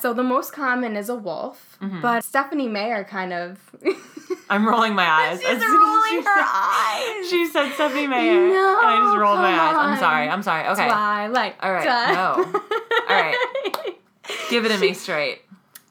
so 0.00 0.12
the 0.12 0.22
most 0.22 0.52
common 0.52 0.96
is 0.96 1.08
a 1.08 1.14
wolf, 1.16 1.76
Mm-hmm. 1.82 2.00
but 2.00 2.24
Stephanie 2.24 2.68
Meyer 2.68 3.04
kind 3.04 3.32
of 3.34 3.58
I'm 4.48 4.66
rolling 4.66 4.94
my 4.94 5.04
eyes. 5.06 5.40
She's 5.40 5.48
As 5.50 5.60
soon 5.60 5.70
as 5.74 5.88
rolling 5.88 6.10
she 6.10 6.16
her 6.16 6.22
said- 6.22 6.44
eyes. 6.46 7.28
She 7.30 7.46
said 7.46 7.72
Stephanie 7.74 8.06
Meyer. 8.06 8.48
No, 8.48 8.78
and 8.78 8.86
I 8.88 9.00
just 9.04 9.16
rolled 9.18 9.38
my 9.40 9.52
eyes. 9.52 9.74
I'm 9.76 9.98
sorry. 9.98 10.28
I'm 10.28 10.42
sorry. 10.42 10.68
Okay. 10.68 10.86
Twilight. 10.88 11.54
All 11.60 11.72
right, 11.72 11.86
Time. 11.86 12.14
no. 12.14 12.60
All 13.08 13.16
right. 13.16 13.94
Give 14.50 14.64
it 14.64 14.68
to 14.68 14.78
me 14.78 14.94
straight. 14.94 15.42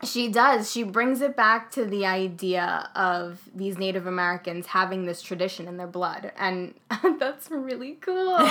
She 0.05 0.27
does. 0.29 0.71
She 0.71 0.83
brings 0.83 1.21
it 1.21 1.35
back 1.35 1.71
to 1.71 1.85
the 1.85 2.05
idea 2.05 2.89
of 2.95 3.49
these 3.53 3.77
Native 3.77 4.07
Americans 4.07 4.67
having 4.67 5.05
this 5.05 5.21
tradition 5.21 5.67
in 5.67 5.77
their 5.77 5.87
blood. 5.87 6.31
And 6.37 6.73
that's 7.19 7.49
really 7.49 7.97
cool. 8.01 8.37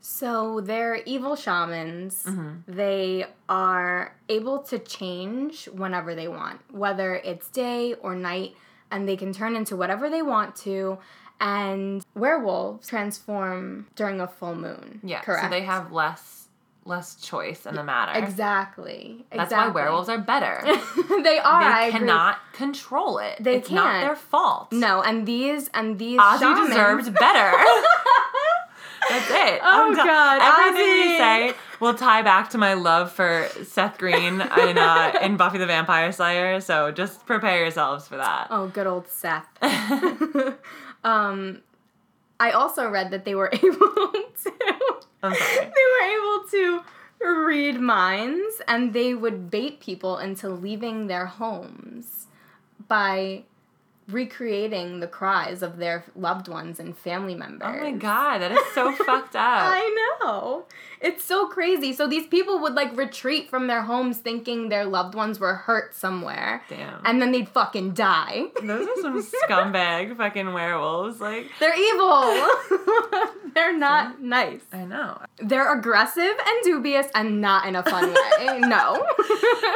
so 0.00 0.60
they're 0.60 0.96
evil 1.06 1.36
shamans. 1.36 2.24
Mm-hmm. 2.24 2.72
They 2.72 3.26
are 3.48 4.14
able 4.28 4.60
to 4.64 4.78
change 4.78 5.66
whenever 5.66 6.14
they 6.14 6.28
want, 6.28 6.60
whether 6.72 7.16
it's 7.16 7.48
day 7.50 7.94
or 7.94 8.14
night, 8.14 8.54
and 8.90 9.08
they 9.08 9.16
can 9.16 9.32
turn 9.32 9.56
into 9.56 9.76
whatever 9.76 10.08
they 10.08 10.22
want 10.22 10.56
to. 10.56 10.98
And 11.42 12.04
werewolves 12.14 12.86
transform 12.86 13.86
during 13.96 14.20
a 14.20 14.28
full 14.28 14.54
moon. 14.54 15.00
Yeah. 15.02 15.22
correct. 15.22 15.44
So 15.44 15.48
they 15.50 15.62
have 15.62 15.90
less 15.90 16.39
less 16.84 17.14
choice 17.16 17.66
in 17.66 17.74
the 17.74 17.84
matter. 17.84 18.18
exactly. 18.24 19.24
That's 19.30 19.44
exactly. 19.52 19.68
why 19.70 19.74
werewolves 19.74 20.08
are 20.08 20.18
better. 20.18 20.62
they 21.22 21.38
are. 21.38 21.84
They 21.84 21.90
cannot 21.90 22.38
control 22.52 23.18
it. 23.18 23.36
They 23.42 23.56
it's 23.56 23.70
not 23.70 23.92
can't. 23.92 24.06
their 24.06 24.16
fault. 24.16 24.72
No, 24.72 25.02
and 25.02 25.26
these 25.26 25.68
and 25.74 25.98
these 25.98 26.18
Ozzy 26.18 26.38
shamans- 26.40 26.68
deserves 26.70 27.10
better. 27.10 27.56
That's 29.08 29.30
it. 29.30 29.60
Oh. 29.64 29.94
God, 29.96 30.40
Everything 30.40 30.86
Ozzy. 30.86 31.06
we 31.06 31.18
say 31.18 31.54
will 31.80 31.94
tie 31.94 32.22
back 32.22 32.50
to 32.50 32.58
my 32.58 32.74
love 32.74 33.10
for 33.10 33.48
Seth 33.64 33.98
Green 33.98 34.40
in, 34.40 34.78
uh, 34.78 35.12
in 35.22 35.36
Buffy 35.36 35.58
the 35.58 35.66
Vampire 35.66 36.12
Slayer. 36.12 36.60
So 36.60 36.92
just 36.92 37.24
prepare 37.26 37.58
yourselves 37.60 38.06
for 38.06 38.16
that. 38.18 38.48
Oh, 38.50 38.68
good 38.68 38.86
old 38.86 39.08
Seth. 39.08 39.46
um, 41.02 41.62
I 42.40 42.50
also 42.52 42.88
read 42.88 43.10
that 43.12 43.24
they 43.24 43.34
were 43.36 43.50
able 43.52 43.68
to. 43.68 44.52
They 45.22 45.28
were 45.28 46.06
able 46.16 46.48
to 46.50 46.82
read 47.46 47.78
minds, 47.78 48.62
and 48.66 48.94
they 48.94 49.14
would 49.14 49.50
bait 49.50 49.78
people 49.80 50.16
into 50.18 50.48
leaving 50.48 51.06
their 51.06 51.26
homes 51.26 52.26
by 52.88 53.44
recreating 54.12 55.00
the 55.00 55.06
cries 55.06 55.62
of 55.62 55.76
their 55.78 56.04
loved 56.14 56.48
ones 56.48 56.78
and 56.80 56.96
family 56.96 57.34
members. 57.34 57.76
Oh 57.80 57.82
my 57.82 57.92
god, 57.92 58.38
that 58.38 58.52
is 58.52 58.58
so 58.74 58.92
fucked 59.04 59.36
up. 59.36 59.62
I 59.62 60.16
know. 60.22 60.64
It's 61.00 61.24
so 61.24 61.46
crazy. 61.46 61.92
So 61.92 62.06
these 62.06 62.26
people 62.26 62.60
would 62.60 62.74
like 62.74 62.94
retreat 62.96 63.48
from 63.48 63.66
their 63.66 63.82
homes 63.82 64.18
thinking 64.18 64.68
their 64.68 64.84
loved 64.84 65.14
ones 65.14 65.40
were 65.40 65.54
hurt 65.54 65.94
somewhere. 65.94 66.62
Damn. 66.68 67.00
And 67.04 67.22
then 67.22 67.32
they'd 67.32 67.48
fucking 67.48 67.92
die. 67.94 68.46
Those 68.62 68.86
are 68.86 69.00
some 69.00 69.22
scumbag 69.48 70.16
fucking 70.16 70.52
werewolves. 70.52 71.20
Like, 71.20 71.46
They're 71.58 71.76
evil. 71.78 72.48
They're 73.54 73.76
not 73.76 74.20
nice. 74.20 74.60
I 74.72 74.84
know. 74.84 75.18
They're 75.38 75.72
aggressive 75.76 76.22
and 76.46 76.62
dubious 76.64 77.06
and 77.14 77.40
not 77.40 77.66
in 77.66 77.76
a 77.76 77.82
fun 77.82 78.12
way. 78.12 78.60
No. 78.60 79.04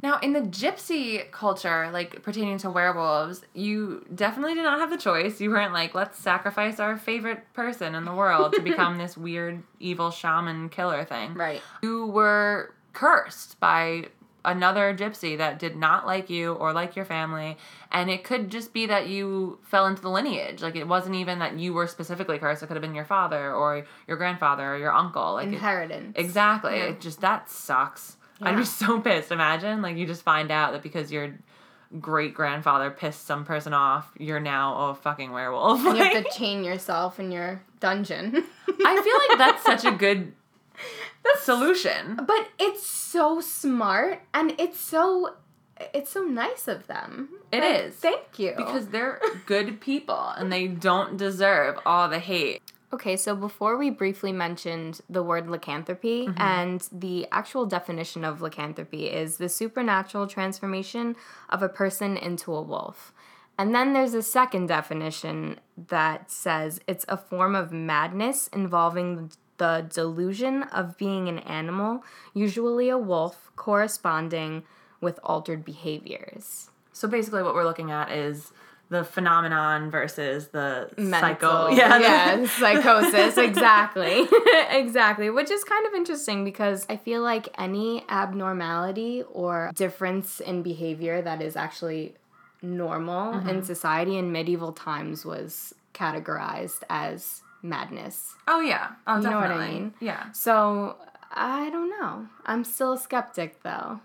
Now, 0.03 0.19
in 0.21 0.33
the 0.33 0.41
gypsy 0.43 1.31
culture, 1.31 1.89
like 1.93 2.23
pertaining 2.23 2.59
to 2.59 2.71
werewolves, 2.71 3.43
you 3.55 4.05
definitely 4.27 4.55
did 4.55 4.63
not 4.63 4.79
have 4.81 4.91
the 4.91 4.97
choice. 4.97 5.41
You 5.41 5.51
weren't 5.51 5.73
like, 5.73 5.95
let's 5.95 6.19
sacrifice 6.19 6.81
our 6.81 6.97
favorite 6.97 7.41
person 7.53 7.95
in 7.95 8.05
the 8.05 8.15
world 8.15 8.53
to 8.55 8.63
become 8.71 8.99
this 8.99 9.17
weird, 9.17 9.63
evil 9.81 10.11
shaman 10.11 10.69
killer 10.71 11.05
thing. 11.05 11.35
right. 11.35 11.61
You 11.83 12.07
were 12.07 12.75
cursed 12.93 13.59
by 13.61 14.07
another 14.47 14.95
gypsy 14.95 15.39
that 15.39 15.59
did 15.59 15.75
not 15.75 16.07
like 16.07 16.29
you 16.29 16.53
or 16.53 16.73
like 16.73 16.97
your 16.97 17.05
family. 17.07 17.57
And 17.91 18.11
it 18.11 18.25
could 18.25 18.51
just 18.51 18.73
be 18.75 18.87
that 18.87 19.09
you 19.09 19.59
fell 19.63 19.87
into 19.87 20.03
the 20.03 20.11
lineage. 20.11 20.61
Like, 20.63 20.77
it 20.77 20.87
wasn't 20.87 21.15
even 21.15 21.39
that 21.39 21.59
you 21.59 21.73
were 21.73 21.87
specifically 21.87 22.39
cursed. 22.39 22.63
It 22.63 22.67
could 22.67 22.77
have 22.77 22.83
been 22.83 22.95
your 22.95 23.07
father 23.07 23.53
or 23.55 23.87
your 24.07 24.17
grandfather 24.19 24.75
or 24.75 24.77
your 24.79 24.93
uncle. 24.93 25.35
Like, 25.35 25.49
it- 25.49 25.55
Inheritance. 25.55 26.13
Exactly. 26.17 26.77
Yeah. 26.77 26.85
It 26.91 27.01
just 27.01 27.21
that 27.23 27.49
sucks. 27.51 28.17
I'd 28.43 28.51
Yeah. 28.53 28.59
be 28.59 28.65
so 28.65 29.01
pissed. 29.07 29.33
Imagine 29.33 29.81
like 29.81 29.97
you 29.97 30.07
just 30.07 30.23
find 30.23 30.51
out 30.51 30.73
that 30.73 30.83
because 30.83 31.11
your 31.11 31.35
great 32.01 32.35
grandfather 32.35 32.91
pissed 32.91 33.27
some 33.27 33.45
person 33.45 33.73
off, 33.73 34.11
you're 34.19 34.41
now 34.41 34.91
a 34.91 34.95
fucking 34.95 35.33
werewolf. 35.33 35.85
And 35.85 35.99
you 35.99 36.05
have 36.05 36.25
to 36.25 36.31
chain 36.31 36.65
yourself 36.65 37.21
in 37.21 37.31
your 37.31 37.63
dungeon. 37.81 38.45
I 38.69 39.03
feel 39.03 39.29
like 39.29 39.39
that's 39.39 39.65
such 39.65 39.85
a 39.85 39.97
good 39.97 40.33
solution. 41.41 42.17
But 42.17 42.49
it's 42.59 42.87
so 42.87 43.41
smart 43.41 44.23
and 44.33 44.55
it's 44.59 44.79
so 44.81 45.35
it's 45.93 46.11
so 46.11 46.23
nice 46.23 46.69
of 46.69 46.87
them. 46.87 47.31
It 47.53 47.65
is. 47.65 47.95
is. 47.95 48.01
Thank 48.01 48.39
you. 48.39 48.55
Because 48.57 48.89
they're 48.89 49.21
good 49.47 49.81
people 49.81 50.33
and 50.37 50.53
they 50.53 50.69
don't 50.69 51.17
deserve 51.17 51.79
all 51.85 52.09
the 52.09 52.19
hate. 52.19 52.63
Okay, 52.95 53.17
so 53.17 53.35
before 53.35 53.77
we 53.77 53.91
briefly 53.91 54.31
mentioned 54.31 55.01
the 55.11 55.25
word 55.25 55.51
lycanthropy, 55.51 56.29
mm-hmm. 56.29 56.41
and 56.41 56.89
the 56.93 57.27
actual 57.33 57.67
definition 57.67 58.25
of 58.25 58.41
lycanthropy 58.41 59.07
is 59.07 59.39
the 59.39 59.49
supernatural 59.49 60.29
transformation 60.29 61.17
of 61.51 61.61
a 61.61 61.69
person 61.69 62.17
into 62.17 62.55
a 62.55 62.63
wolf. 62.63 63.13
And 63.59 63.75
then 63.75 63.95
there's 63.95 64.15
a 64.15 64.23
second 64.23 64.69
definition 64.69 65.59
that 65.89 66.31
says 66.31 66.81
it's 66.87 67.05
a 67.09 67.17
form 67.17 67.57
of 67.57 67.73
madness 67.73 68.47
involving 68.53 69.33
the 69.57 69.85
delusion 69.93 70.63
of 70.63 70.97
being 70.97 71.29
an 71.29 71.41
animal, 71.41 72.05
usually 72.33 72.91
a 72.91 72.99
wolf, 72.99 73.51
corresponding 73.57 74.63
with 75.01 75.19
altered 75.25 75.65
behaviors. 75.65 76.71
So 76.93 77.09
basically 77.09 77.43
what 77.43 77.57
we're 77.57 77.65
looking 77.65 77.91
at 77.91 78.13
is 78.13 78.53
the 78.95 79.05
phenomenon 79.05 79.91
versus 79.91 80.49
the 80.49 80.89
mental. 80.97 81.21
psycho. 81.21 81.69
Yeah, 81.81 82.37
the- 82.37 82.49
psychosis. 82.49 83.37
Exactly. 83.51 84.27
exactly. 84.71 85.29
Which 85.31 85.51
is 85.51 85.63
kind 85.65 85.85
of 85.87 85.93
interesting 85.95 86.45
because 86.45 86.87
I 86.89 86.97
feel 86.97 87.23
like 87.23 87.49
any 87.59 88.05
abnormality 88.09 89.23
or 89.33 89.71
difference 89.75 90.41
in 90.41 90.63
behavior 90.63 91.21
that 91.23 91.43
is 91.43 91.57
actually 91.57 92.15
normal 92.63 93.35
Mm-hmm. 93.35 93.49
in 93.51 93.63
society 93.63 94.17
in 94.17 94.33
medieval 94.33 94.73
times 94.73 95.25
was 95.25 95.75
categorized 95.93 96.83
as 96.89 97.43
madness. 97.63 98.35
Oh 98.49 98.61
yeah. 98.61 98.87
Oh, 99.07 99.17
You 99.17 99.23
know 99.31 99.41
what 99.41 99.51
I 99.51 99.69
mean? 99.71 99.95
Yeah. 100.01 100.31
So 100.33 100.97
I 101.37 101.69
don't 101.71 101.91
know. 101.91 102.27
I'm 102.47 102.63
still 102.65 102.93
a 102.95 102.99
skeptic 102.99 103.63
though. 103.63 104.01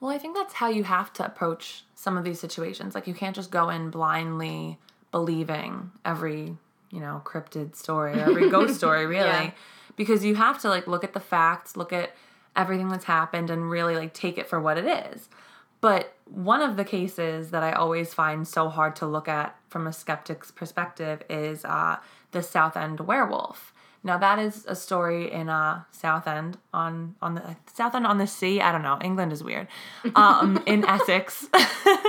Well, 0.00 0.10
I 0.10 0.18
think 0.18 0.36
that's 0.36 0.54
how 0.54 0.68
you 0.68 0.84
have 0.84 1.12
to 1.14 1.26
approach 1.26 1.84
some 1.94 2.16
of 2.16 2.24
these 2.24 2.38
situations. 2.40 2.94
Like 2.94 3.06
you 3.06 3.14
can't 3.14 3.34
just 3.34 3.50
go 3.50 3.68
in 3.68 3.90
blindly 3.90 4.78
believing 5.10 5.90
every, 6.04 6.56
you 6.90 7.00
know, 7.00 7.22
cryptid 7.24 7.74
story 7.74 8.18
or 8.18 8.24
every 8.24 8.50
ghost 8.50 8.74
story 8.78 9.06
really. 9.06 9.28
Yeah. 9.28 9.50
Because 9.96 10.24
you 10.24 10.36
have 10.36 10.60
to 10.62 10.68
like 10.68 10.86
look 10.86 11.02
at 11.02 11.12
the 11.12 11.20
facts, 11.20 11.76
look 11.76 11.92
at 11.92 12.14
everything 12.54 12.88
that's 12.88 13.04
happened 13.04 13.50
and 13.50 13.70
really 13.70 13.96
like 13.96 14.14
take 14.14 14.38
it 14.38 14.48
for 14.48 14.60
what 14.60 14.78
it 14.78 14.84
is. 14.84 15.28
But 15.80 16.14
one 16.24 16.60
of 16.60 16.76
the 16.76 16.84
cases 16.84 17.50
that 17.50 17.62
I 17.62 17.72
always 17.72 18.12
find 18.12 18.46
so 18.46 18.68
hard 18.68 18.96
to 18.96 19.06
look 19.06 19.28
at 19.28 19.56
from 19.68 19.86
a 19.86 19.92
skeptic's 19.92 20.50
perspective 20.50 21.22
is 21.30 21.64
uh, 21.64 21.98
the 22.32 22.42
Southend 22.42 23.00
werewolf. 23.00 23.72
Now 24.08 24.16
that 24.16 24.38
is 24.38 24.64
a 24.66 24.74
story 24.74 25.30
in 25.30 25.50
uh, 25.50 25.82
Southend 25.92 26.56
on 26.72 27.14
on 27.20 27.34
the 27.34 27.56
Southend 27.74 28.06
on 28.06 28.16
the 28.16 28.26
sea. 28.26 28.58
I 28.58 28.72
don't 28.72 28.80
know. 28.80 28.98
England 29.04 29.34
is 29.34 29.44
weird. 29.44 29.68
Um, 30.14 30.62
in 30.66 30.82
Essex, 30.86 31.46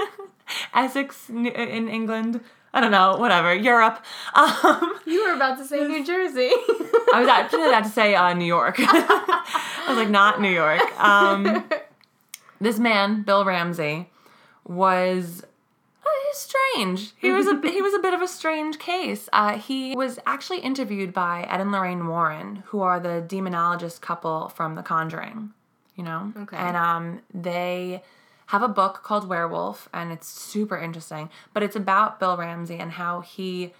Essex 0.73 1.27
in 1.27 1.89
England. 1.89 2.39
I 2.73 2.79
don't 2.79 2.91
know. 2.91 3.17
Whatever. 3.17 3.53
Europe. 3.53 4.01
Um, 4.33 4.93
you 5.05 5.27
were 5.27 5.33
about 5.33 5.57
to 5.57 5.65
say 5.65 5.85
New 5.85 6.05
Jersey. 6.05 6.51
I 7.13 7.19
was 7.19 7.27
actually 7.27 7.67
about 7.67 7.83
to 7.83 7.89
say 7.89 8.15
uh, 8.15 8.33
New 8.33 8.45
York. 8.45 8.75
I 8.79 9.85
was 9.89 9.97
like, 9.97 10.09
not 10.09 10.39
New 10.39 10.51
York. 10.51 10.79
Um, 11.01 11.65
this 12.61 12.79
man, 12.79 13.23
Bill 13.23 13.43
Ramsey, 13.43 14.09
was 14.65 15.43
he's 16.29 16.37
strange. 16.37 17.11
He 17.17 17.31
was 17.31 17.47
a 17.47 17.59
he 17.71 17.81
was 17.81 17.93
a 17.93 17.99
bit 17.99 18.13
of 18.13 18.21
a 18.21 18.27
strange 18.27 18.79
case. 18.79 19.27
Uh, 19.33 19.57
he 19.57 19.95
was 19.95 20.19
actually 20.25 20.59
interviewed 20.59 21.13
by 21.13 21.43
Ed 21.49 21.61
and 21.61 21.71
Lorraine 21.71 22.07
Warren, 22.07 22.63
who 22.67 22.81
are 22.81 22.99
the 22.99 23.23
demonologist 23.27 24.01
couple 24.01 24.49
from 24.49 24.75
The 24.75 24.83
Conjuring. 24.83 25.51
You 25.95 26.03
know, 26.05 26.31
Okay. 26.43 26.55
and 26.55 26.77
um, 26.77 27.21
they 27.33 28.01
have 28.47 28.61
a 28.63 28.69
book 28.69 29.01
called 29.03 29.27
Werewolf, 29.27 29.89
and 29.93 30.11
it's 30.13 30.27
super 30.27 30.77
interesting. 30.77 31.29
But 31.53 31.61
it's 31.63 31.75
about 31.75 32.19
Bill 32.21 32.37
Ramsey 32.37 32.77
and 32.77 32.93
how 32.93 33.19
he 33.19 33.73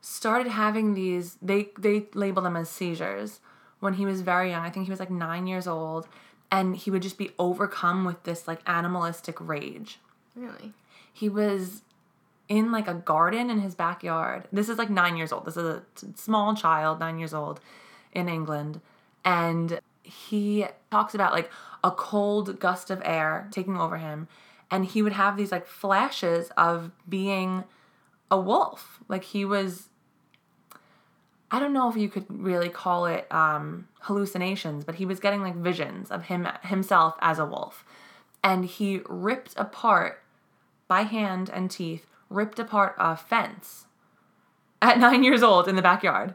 started 0.00 0.48
having 0.52 0.94
these. 0.94 1.36
They 1.42 1.70
they 1.78 2.06
label 2.14 2.42
them 2.42 2.56
as 2.56 2.68
seizures 2.68 3.40
when 3.80 3.94
he 3.94 4.06
was 4.06 4.20
very 4.20 4.50
young. 4.50 4.64
I 4.64 4.70
think 4.70 4.86
he 4.86 4.90
was 4.90 5.00
like 5.00 5.10
nine 5.10 5.46
years 5.48 5.66
old, 5.66 6.06
and 6.50 6.76
he 6.76 6.90
would 6.92 7.02
just 7.02 7.18
be 7.18 7.32
overcome 7.40 8.04
with 8.04 8.22
this 8.22 8.46
like 8.46 8.60
animalistic 8.68 9.36
rage. 9.40 9.98
Really? 10.36 10.72
He 11.12 11.28
was 11.28 11.82
in 12.48 12.70
like 12.72 12.88
a 12.88 12.94
garden 12.94 13.50
in 13.50 13.60
his 13.60 13.74
backyard. 13.74 14.48
This 14.52 14.68
is 14.68 14.78
like 14.78 14.90
nine 14.90 15.16
years 15.16 15.32
old. 15.32 15.46
This 15.46 15.56
is 15.56 15.64
a 15.64 15.82
small 16.14 16.54
child, 16.54 17.00
nine 17.00 17.18
years 17.18 17.34
old 17.34 17.60
in 18.12 18.28
England. 18.28 18.80
And 19.24 19.80
he 20.02 20.66
talks 20.90 21.14
about 21.14 21.32
like 21.32 21.50
a 21.82 21.90
cold 21.90 22.60
gust 22.60 22.90
of 22.90 23.00
air 23.04 23.48
taking 23.50 23.78
over 23.78 23.96
him. 23.96 24.28
And 24.70 24.84
he 24.84 25.02
would 25.02 25.12
have 25.12 25.36
these 25.36 25.52
like 25.52 25.66
flashes 25.66 26.50
of 26.56 26.90
being 27.08 27.64
a 28.30 28.38
wolf. 28.38 29.00
Like 29.08 29.24
he 29.24 29.44
was, 29.44 29.88
I 31.50 31.58
don't 31.58 31.72
know 31.72 31.88
if 31.88 31.96
you 31.96 32.08
could 32.08 32.26
really 32.28 32.68
call 32.68 33.06
it 33.06 33.26
um, 33.32 33.88
hallucinations, 34.00 34.84
but 34.84 34.96
he 34.96 35.06
was 35.06 35.20
getting 35.20 35.40
like 35.40 35.56
visions 35.56 36.10
of 36.10 36.24
him 36.24 36.48
himself 36.62 37.14
as 37.20 37.38
a 37.38 37.46
wolf. 37.46 37.84
And 38.42 38.66
he 38.66 39.00
ripped 39.06 39.54
apart 39.56 40.22
by 40.88 41.02
hand 41.02 41.48
and 41.48 41.70
teeth 41.70 42.06
ripped 42.34 42.58
apart 42.58 42.94
a 42.98 43.16
fence 43.16 43.86
at 44.82 44.98
nine 45.06 45.22
years 45.24 45.42
old 45.42 45.68
in 45.68 45.76
the 45.76 45.82
backyard. 45.82 46.34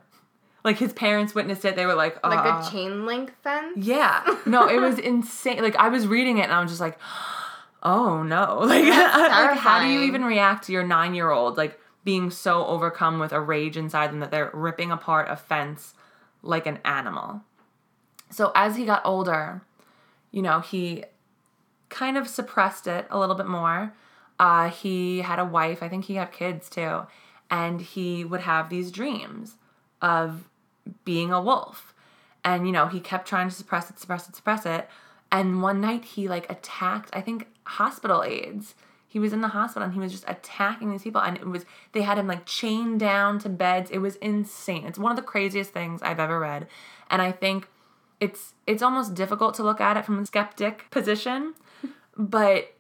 Like 0.64 0.78
his 0.78 0.92
parents 0.94 1.34
witnessed 1.34 1.64
it. 1.64 1.76
They 1.76 1.86
were 1.86 1.96
like, 1.96 2.18
uh, 2.24 2.30
Like 2.30 2.46
a 2.68 2.70
chain 2.72 3.06
link 3.06 3.32
fence? 3.44 3.78
yeah. 3.78 4.24
No, 4.46 4.68
it 4.68 4.80
was 4.80 5.00
insane. 5.12 5.62
Like 5.62 5.76
I 5.78 5.90
was 5.90 6.06
reading 6.08 6.38
it 6.38 6.44
and 6.44 6.52
I 6.54 6.62
was 6.62 6.70
just 6.72 6.82
like, 6.82 6.98
oh 7.84 8.24
no. 8.24 8.60
Like, 8.66 8.86
like 8.86 9.58
how 9.58 9.80
do 9.82 9.88
you 9.88 10.02
even 10.02 10.24
react 10.26 10.66
to 10.66 10.72
your 10.74 10.84
nine 10.84 11.14
year 11.16 11.30
old 11.32 11.58
like 11.58 11.80
being 12.04 12.30
so 12.32 12.66
overcome 12.66 13.20
with 13.20 13.32
a 13.32 13.40
rage 13.40 13.78
inside 13.78 14.10
them 14.12 14.20
that 14.20 14.32
they're 14.32 14.52
ripping 14.54 14.92
apart 14.92 15.28
a 15.30 15.36
fence 15.38 15.94
like 16.42 16.66
an 16.66 16.80
animal? 16.84 17.42
So 18.30 18.52
as 18.54 18.76
he 18.76 18.86
got 18.86 19.02
older, 19.06 19.62
you 20.32 20.42
know, 20.42 20.60
he 20.60 21.06
kind 21.88 22.18
of 22.18 22.28
suppressed 22.28 22.86
it 22.86 23.08
a 23.10 23.18
little 23.18 23.34
bit 23.36 23.48
more. 23.48 23.94
Uh, 24.40 24.70
he 24.70 25.20
had 25.20 25.40
a 25.40 25.46
wife. 25.46 25.84
I 25.84 25.90
think 25.90 26.06
he 26.06 26.16
had 26.16 26.32
kids 26.32 26.70
too. 26.70 27.02
And 27.52 27.82
he 27.82 28.24
would 28.24 28.42
have 28.42 28.70
these 28.70 28.92
dreams 28.92 29.56
of 30.02 30.50
being 31.04 31.32
a 31.32 31.42
wolf. 31.42 31.94
And, 32.44 32.66
you 32.66 32.72
know, 32.72 32.88
he 32.88 33.00
kept 33.00 33.28
trying 33.28 33.50
to 33.50 33.56
suppress 33.56 33.90
it, 33.90 34.00
suppress 34.00 34.30
it, 34.30 34.36
suppress 34.36 34.66
it. 34.66 34.90
And 35.32 35.62
one 35.62 35.82
night 35.82 36.06
he 36.06 36.28
like 36.28 36.50
attacked, 36.50 37.10
I 37.14 37.22
think, 37.22 37.48
hospital 37.66 38.24
aides. 38.24 38.76
He 39.08 39.20
was 39.20 39.34
in 39.34 39.42
the 39.42 39.50
hospital 39.50 39.84
and 39.84 39.94
he 39.94 40.00
was 40.00 40.12
just 40.12 40.24
attacking 40.28 40.92
these 40.92 41.04
people. 41.04 41.22
And 41.22 41.36
it 41.38 41.48
was, 41.48 41.66
they 41.92 42.04
had 42.04 42.18
him 42.18 42.28
like 42.28 42.46
chained 42.46 43.00
down 43.00 43.40
to 43.40 43.50
beds. 43.50 43.92
It 43.92 43.98
was 43.98 44.16
insane. 44.18 44.86
It's 44.86 45.00
one 45.00 45.12
of 45.12 45.18
the 45.18 45.24
craziest 45.24 45.72
things 45.72 46.02
I've 46.02 46.20
ever 46.20 46.40
read. 46.40 46.68
And 47.10 47.22
I 47.22 47.32
think 47.32 47.68
it's 48.20 48.54
it's 48.68 48.84
almost 48.84 49.14
difficult 49.14 49.56
to 49.56 49.64
look 49.64 49.82
at 49.82 49.98
it 49.98 50.06
from 50.06 50.20
a 50.20 50.26
skeptic 50.26 50.90
position. 50.92 51.56
But 52.22 52.74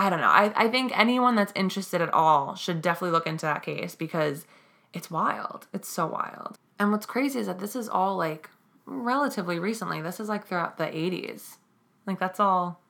I 0.00 0.08
don't 0.08 0.20
know. 0.22 0.28
I, 0.28 0.50
I 0.56 0.68
think 0.68 0.98
anyone 0.98 1.36
that's 1.36 1.52
interested 1.54 2.00
at 2.00 2.08
all 2.14 2.54
should 2.54 2.80
definitely 2.80 3.10
look 3.10 3.26
into 3.26 3.44
that 3.44 3.62
case 3.62 3.94
because 3.94 4.46
it's 4.94 5.10
wild. 5.10 5.66
It's 5.74 5.88
so 5.90 6.06
wild. 6.06 6.56
And 6.78 6.90
what's 6.90 7.04
crazy 7.04 7.38
is 7.38 7.46
that 7.48 7.58
this 7.60 7.76
is 7.76 7.86
all 7.86 8.16
like 8.16 8.48
relatively 8.86 9.58
recently. 9.58 10.00
This 10.00 10.18
is 10.18 10.26
like 10.26 10.46
throughout 10.46 10.78
the 10.78 10.86
80s. 10.86 11.58
Like 12.06 12.18
that's 12.18 12.40
all, 12.40 12.80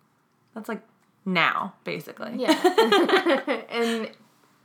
that's 0.55 0.69
like 0.69 0.83
now, 1.25 1.75
basically. 1.83 2.31
Yeah. 2.37 2.53
In 3.73 4.11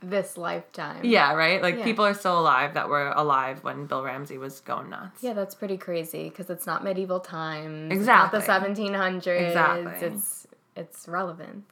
this 0.00 0.36
lifetime. 0.36 1.00
Yeah, 1.04 1.32
right? 1.34 1.60
Like 1.60 1.78
Yeah. 1.78 1.84
people 1.84 2.04
are 2.04 2.14
still 2.14 2.38
alive 2.38 2.74
that 2.74 2.88
were 2.88 3.08
alive 3.08 3.64
when 3.64 3.86
Bill 3.86 4.04
Ramsey 4.04 4.38
was 4.38 4.60
going 4.60 4.88
nuts. 4.90 5.20
Yeah, 5.20 5.32
that's 5.32 5.56
pretty 5.56 5.78
crazy 5.78 6.28
because 6.28 6.48
it's 6.48 6.64
not 6.64 6.84
medieval 6.84 7.18
times. 7.18 7.92
Exactly. 7.92 8.38
It's 8.38 8.46
not 8.46 8.62
the 8.62 8.72
1700s. 8.72 9.48
Exactly. 9.48 10.06
It's 10.08 10.46
it's 10.76 11.08
relevant. 11.08 11.64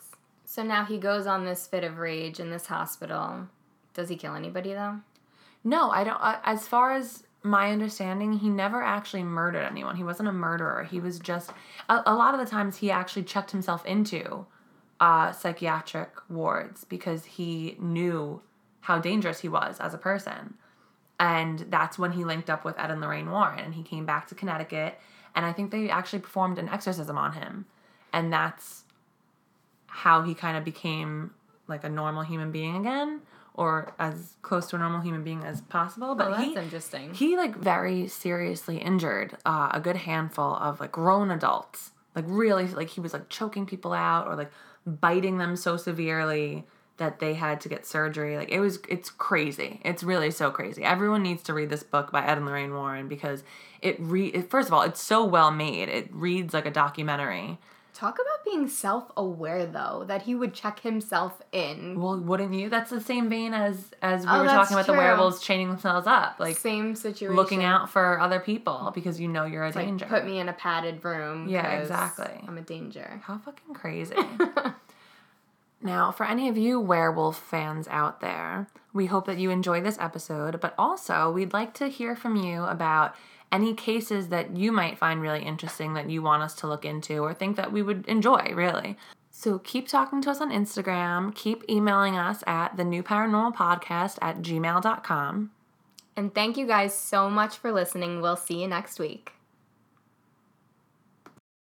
So 0.54 0.62
now 0.62 0.84
he 0.84 0.98
goes 0.98 1.26
on 1.26 1.44
this 1.44 1.66
fit 1.66 1.82
of 1.82 1.98
rage 1.98 2.38
in 2.38 2.50
this 2.50 2.66
hospital. 2.66 3.48
Does 3.92 4.08
he 4.08 4.14
kill 4.14 4.36
anybody 4.36 4.72
though? 4.72 5.00
No, 5.64 5.90
I 5.90 6.04
don't. 6.04 6.20
I, 6.20 6.38
as 6.44 6.68
far 6.68 6.92
as 6.92 7.24
my 7.42 7.72
understanding, 7.72 8.34
he 8.34 8.48
never 8.48 8.80
actually 8.80 9.24
murdered 9.24 9.64
anyone. 9.64 9.96
He 9.96 10.04
wasn't 10.04 10.28
a 10.28 10.32
murderer. 10.32 10.84
He 10.84 11.00
was 11.00 11.18
just. 11.18 11.50
A, 11.88 12.02
a 12.06 12.14
lot 12.14 12.34
of 12.34 12.40
the 12.40 12.46
times, 12.46 12.76
he 12.76 12.92
actually 12.92 13.24
checked 13.24 13.50
himself 13.50 13.84
into 13.84 14.46
uh, 15.00 15.32
psychiatric 15.32 16.10
wards 16.30 16.84
because 16.84 17.24
he 17.24 17.76
knew 17.80 18.40
how 18.82 19.00
dangerous 19.00 19.40
he 19.40 19.48
was 19.48 19.80
as 19.80 19.92
a 19.92 19.98
person. 19.98 20.54
And 21.18 21.66
that's 21.68 21.98
when 21.98 22.12
he 22.12 22.24
linked 22.24 22.48
up 22.48 22.64
with 22.64 22.78
Ed 22.78 22.92
and 22.92 23.00
Lorraine 23.00 23.28
Warren 23.28 23.58
and 23.58 23.74
he 23.74 23.82
came 23.82 24.06
back 24.06 24.28
to 24.28 24.36
Connecticut. 24.36 25.00
And 25.34 25.44
I 25.44 25.52
think 25.52 25.72
they 25.72 25.90
actually 25.90 26.20
performed 26.20 26.60
an 26.60 26.68
exorcism 26.68 27.18
on 27.18 27.32
him. 27.32 27.66
And 28.12 28.32
that's 28.32 28.83
how 29.94 30.22
he 30.22 30.34
kind 30.34 30.56
of 30.56 30.64
became 30.64 31.30
like 31.68 31.84
a 31.84 31.88
normal 31.88 32.22
human 32.22 32.50
being 32.50 32.76
again 32.76 33.20
or 33.54 33.94
as 34.00 34.34
close 34.42 34.66
to 34.68 34.74
a 34.74 34.78
normal 34.80 35.00
human 35.00 35.22
being 35.22 35.44
as 35.44 35.60
possible. 35.60 36.16
But 36.16 36.26
Oh, 36.26 36.30
that's 36.32 36.42
he, 36.44 36.56
interesting. 36.56 37.14
he 37.14 37.36
like 37.36 37.54
very 37.56 38.08
seriously 38.08 38.78
injured 38.78 39.36
uh, 39.46 39.68
a 39.72 39.78
good 39.78 39.94
handful 39.96 40.54
of 40.56 40.80
like 40.80 40.90
grown 40.90 41.30
adults. 41.30 41.92
Like 42.16 42.24
really, 42.26 42.66
like 42.66 42.88
he 42.90 43.00
was 43.00 43.12
like 43.12 43.28
choking 43.28 43.66
people 43.66 43.92
out 43.92 44.26
or 44.26 44.34
like 44.34 44.50
biting 44.84 45.38
them 45.38 45.54
so 45.54 45.76
severely 45.76 46.64
that 46.96 47.20
they 47.20 47.34
had 47.34 47.60
to 47.60 47.68
get 47.68 47.86
surgery. 47.86 48.36
Like 48.36 48.50
it 48.50 48.58
was, 48.60 48.80
it's 48.88 49.10
crazy. 49.10 49.80
It's 49.84 50.02
really 50.02 50.32
so 50.32 50.50
crazy. 50.50 50.82
Everyone 50.82 51.22
needs 51.22 51.44
to 51.44 51.54
read 51.54 51.70
this 51.70 51.84
book 51.84 52.10
by 52.10 52.24
Ed 52.26 52.38
and 52.38 52.46
Lorraine 52.46 52.74
Warren 52.74 53.06
because 53.06 53.44
it 53.80 53.96
re. 54.00 54.26
It, 54.26 54.50
first 54.50 54.66
of 54.68 54.74
all, 54.74 54.82
it's 54.82 55.00
so 55.00 55.24
well 55.24 55.52
made. 55.52 55.88
It 55.88 56.08
reads 56.12 56.52
like 56.52 56.66
a 56.66 56.70
documentary. 56.72 57.58
Talk 57.94 58.14
about 58.16 58.44
being 58.44 58.66
self 58.68 59.12
aware 59.16 59.64
though, 59.66 60.02
that 60.08 60.22
he 60.22 60.34
would 60.34 60.52
check 60.52 60.80
himself 60.80 61.40
in. 61.52 62.00
Well, 62.00 62.18
wouldn't 62.18 62.52
you? 62.52 62.68
That's 62.68 62.90
the 62.90 63.00
same 63.00 63.28
vein 63.30 63.54
as 63.54 63.92
as 64.02 64.24
we 64.26 64.32
Oh, 64.32 64.40
were 64.40 64.46
talking 64.46 64.74
about 64.74 64.86
the 64.86 64.92
werewolves 64.94 65.40
chaining 65.40 65.68
themselves 65.68 66.06
up, 66.08 66.40
like 66.40 66.56
Same 66.56 66.96
situation. 66.96 67.36
looking 67.36 67.62
out 67.62 67.88
for 67.88 68.18
other 68.18 68.40
people 68.40 68.90
because 68.92 69.20
you 69.20 69.28
know 69.28 69.44
you're 69.44 69.62
a 69.62 69.66
Like, 69.70 69.86
danger. 69.86 70.06
put 70.06 70.24
me 70.26 70.40
in 70.40 70.48
a 70.48 70.52
padded 70.52 71.04
room. 71.04 71.46
Yeah, 71.48 71.68
exactly. 71.80 72.44
I'm 72.48 72.58
a 72.58 72.62
danger. 72.62 73.20
How 73.24 73.38
fucking 73.38 73.74
crazy. 73.74 74.16
now, 75.80 76.10
for 76.10 76.26
any 76.26 76.48
of 76.48 76.56
you 76.56 76.80
werewolf 76.80 77.38
fans 77.38 77.86
out 77.88 78.20
there, 78.20 78.66
we 78.92 79.06
hope 79.06 79.26
that 79.26 79.38
you 79.38 79.50
enjoy 79.50 79.80
this 79.80 79.98
episode, 80.00 80.60
but 80.60 80.74
also 80.78 81.30
we'd 81.30 81.52
like 81.52 81.74
to 81.74 81.88
hear 81.88 82.16
from 82.16 82.36
you 82.36 82.64
about 82.64 83.14
any 83.54 83.72
cases 83.72 84.28
that 84.28 84.56
you 84.56 84.72
might 84.72 84.98
find 84.98 85.20
really 85.20 85.44
interesting 85.44 85.94
that 85.94 86.10
you 86.10 86.22
want 86.22 86.42
us 86.42 86.54
to 86.56 86.66
look 86.66 86.84
into 86.84 87.18
or 87.18 87.32
think 87.32 87.56
that 87.56 87.70
we 87.72 87.82
would 87.82 88.04
enjoy, 88.08 88.52
really. 88.52 88.98
So 89.30 89.60
keep 89.60 89.86
talking 89.86 90.20
to 90.22 90.30
us 90.30 90.40
on 90.40 90.50
Instagram, 90.50 91.32
keep 91.34 91.62
emailing 91.70 92.16
us 92.16 92.42
at 92.48 92.76
the 92.76 92.84
new 92.84 93.02
paranormal 93.02 93.54
podcast 93.54 94.18
at 94.20 94.42
gmail.com. 94.42 95.52
And 96.16 96.34
thank 96.34 96.56
you 96.56 96.66
guys 96.66 96.98
so 96.98 97.30
much 97.30 97.56
for 97.56 97.70
listening. 97.70 98.20
We'll 98.20 98.36
see 98.36 98.60
you 98.60 98.68
next 98.68 98.98
week. 98.98 99.32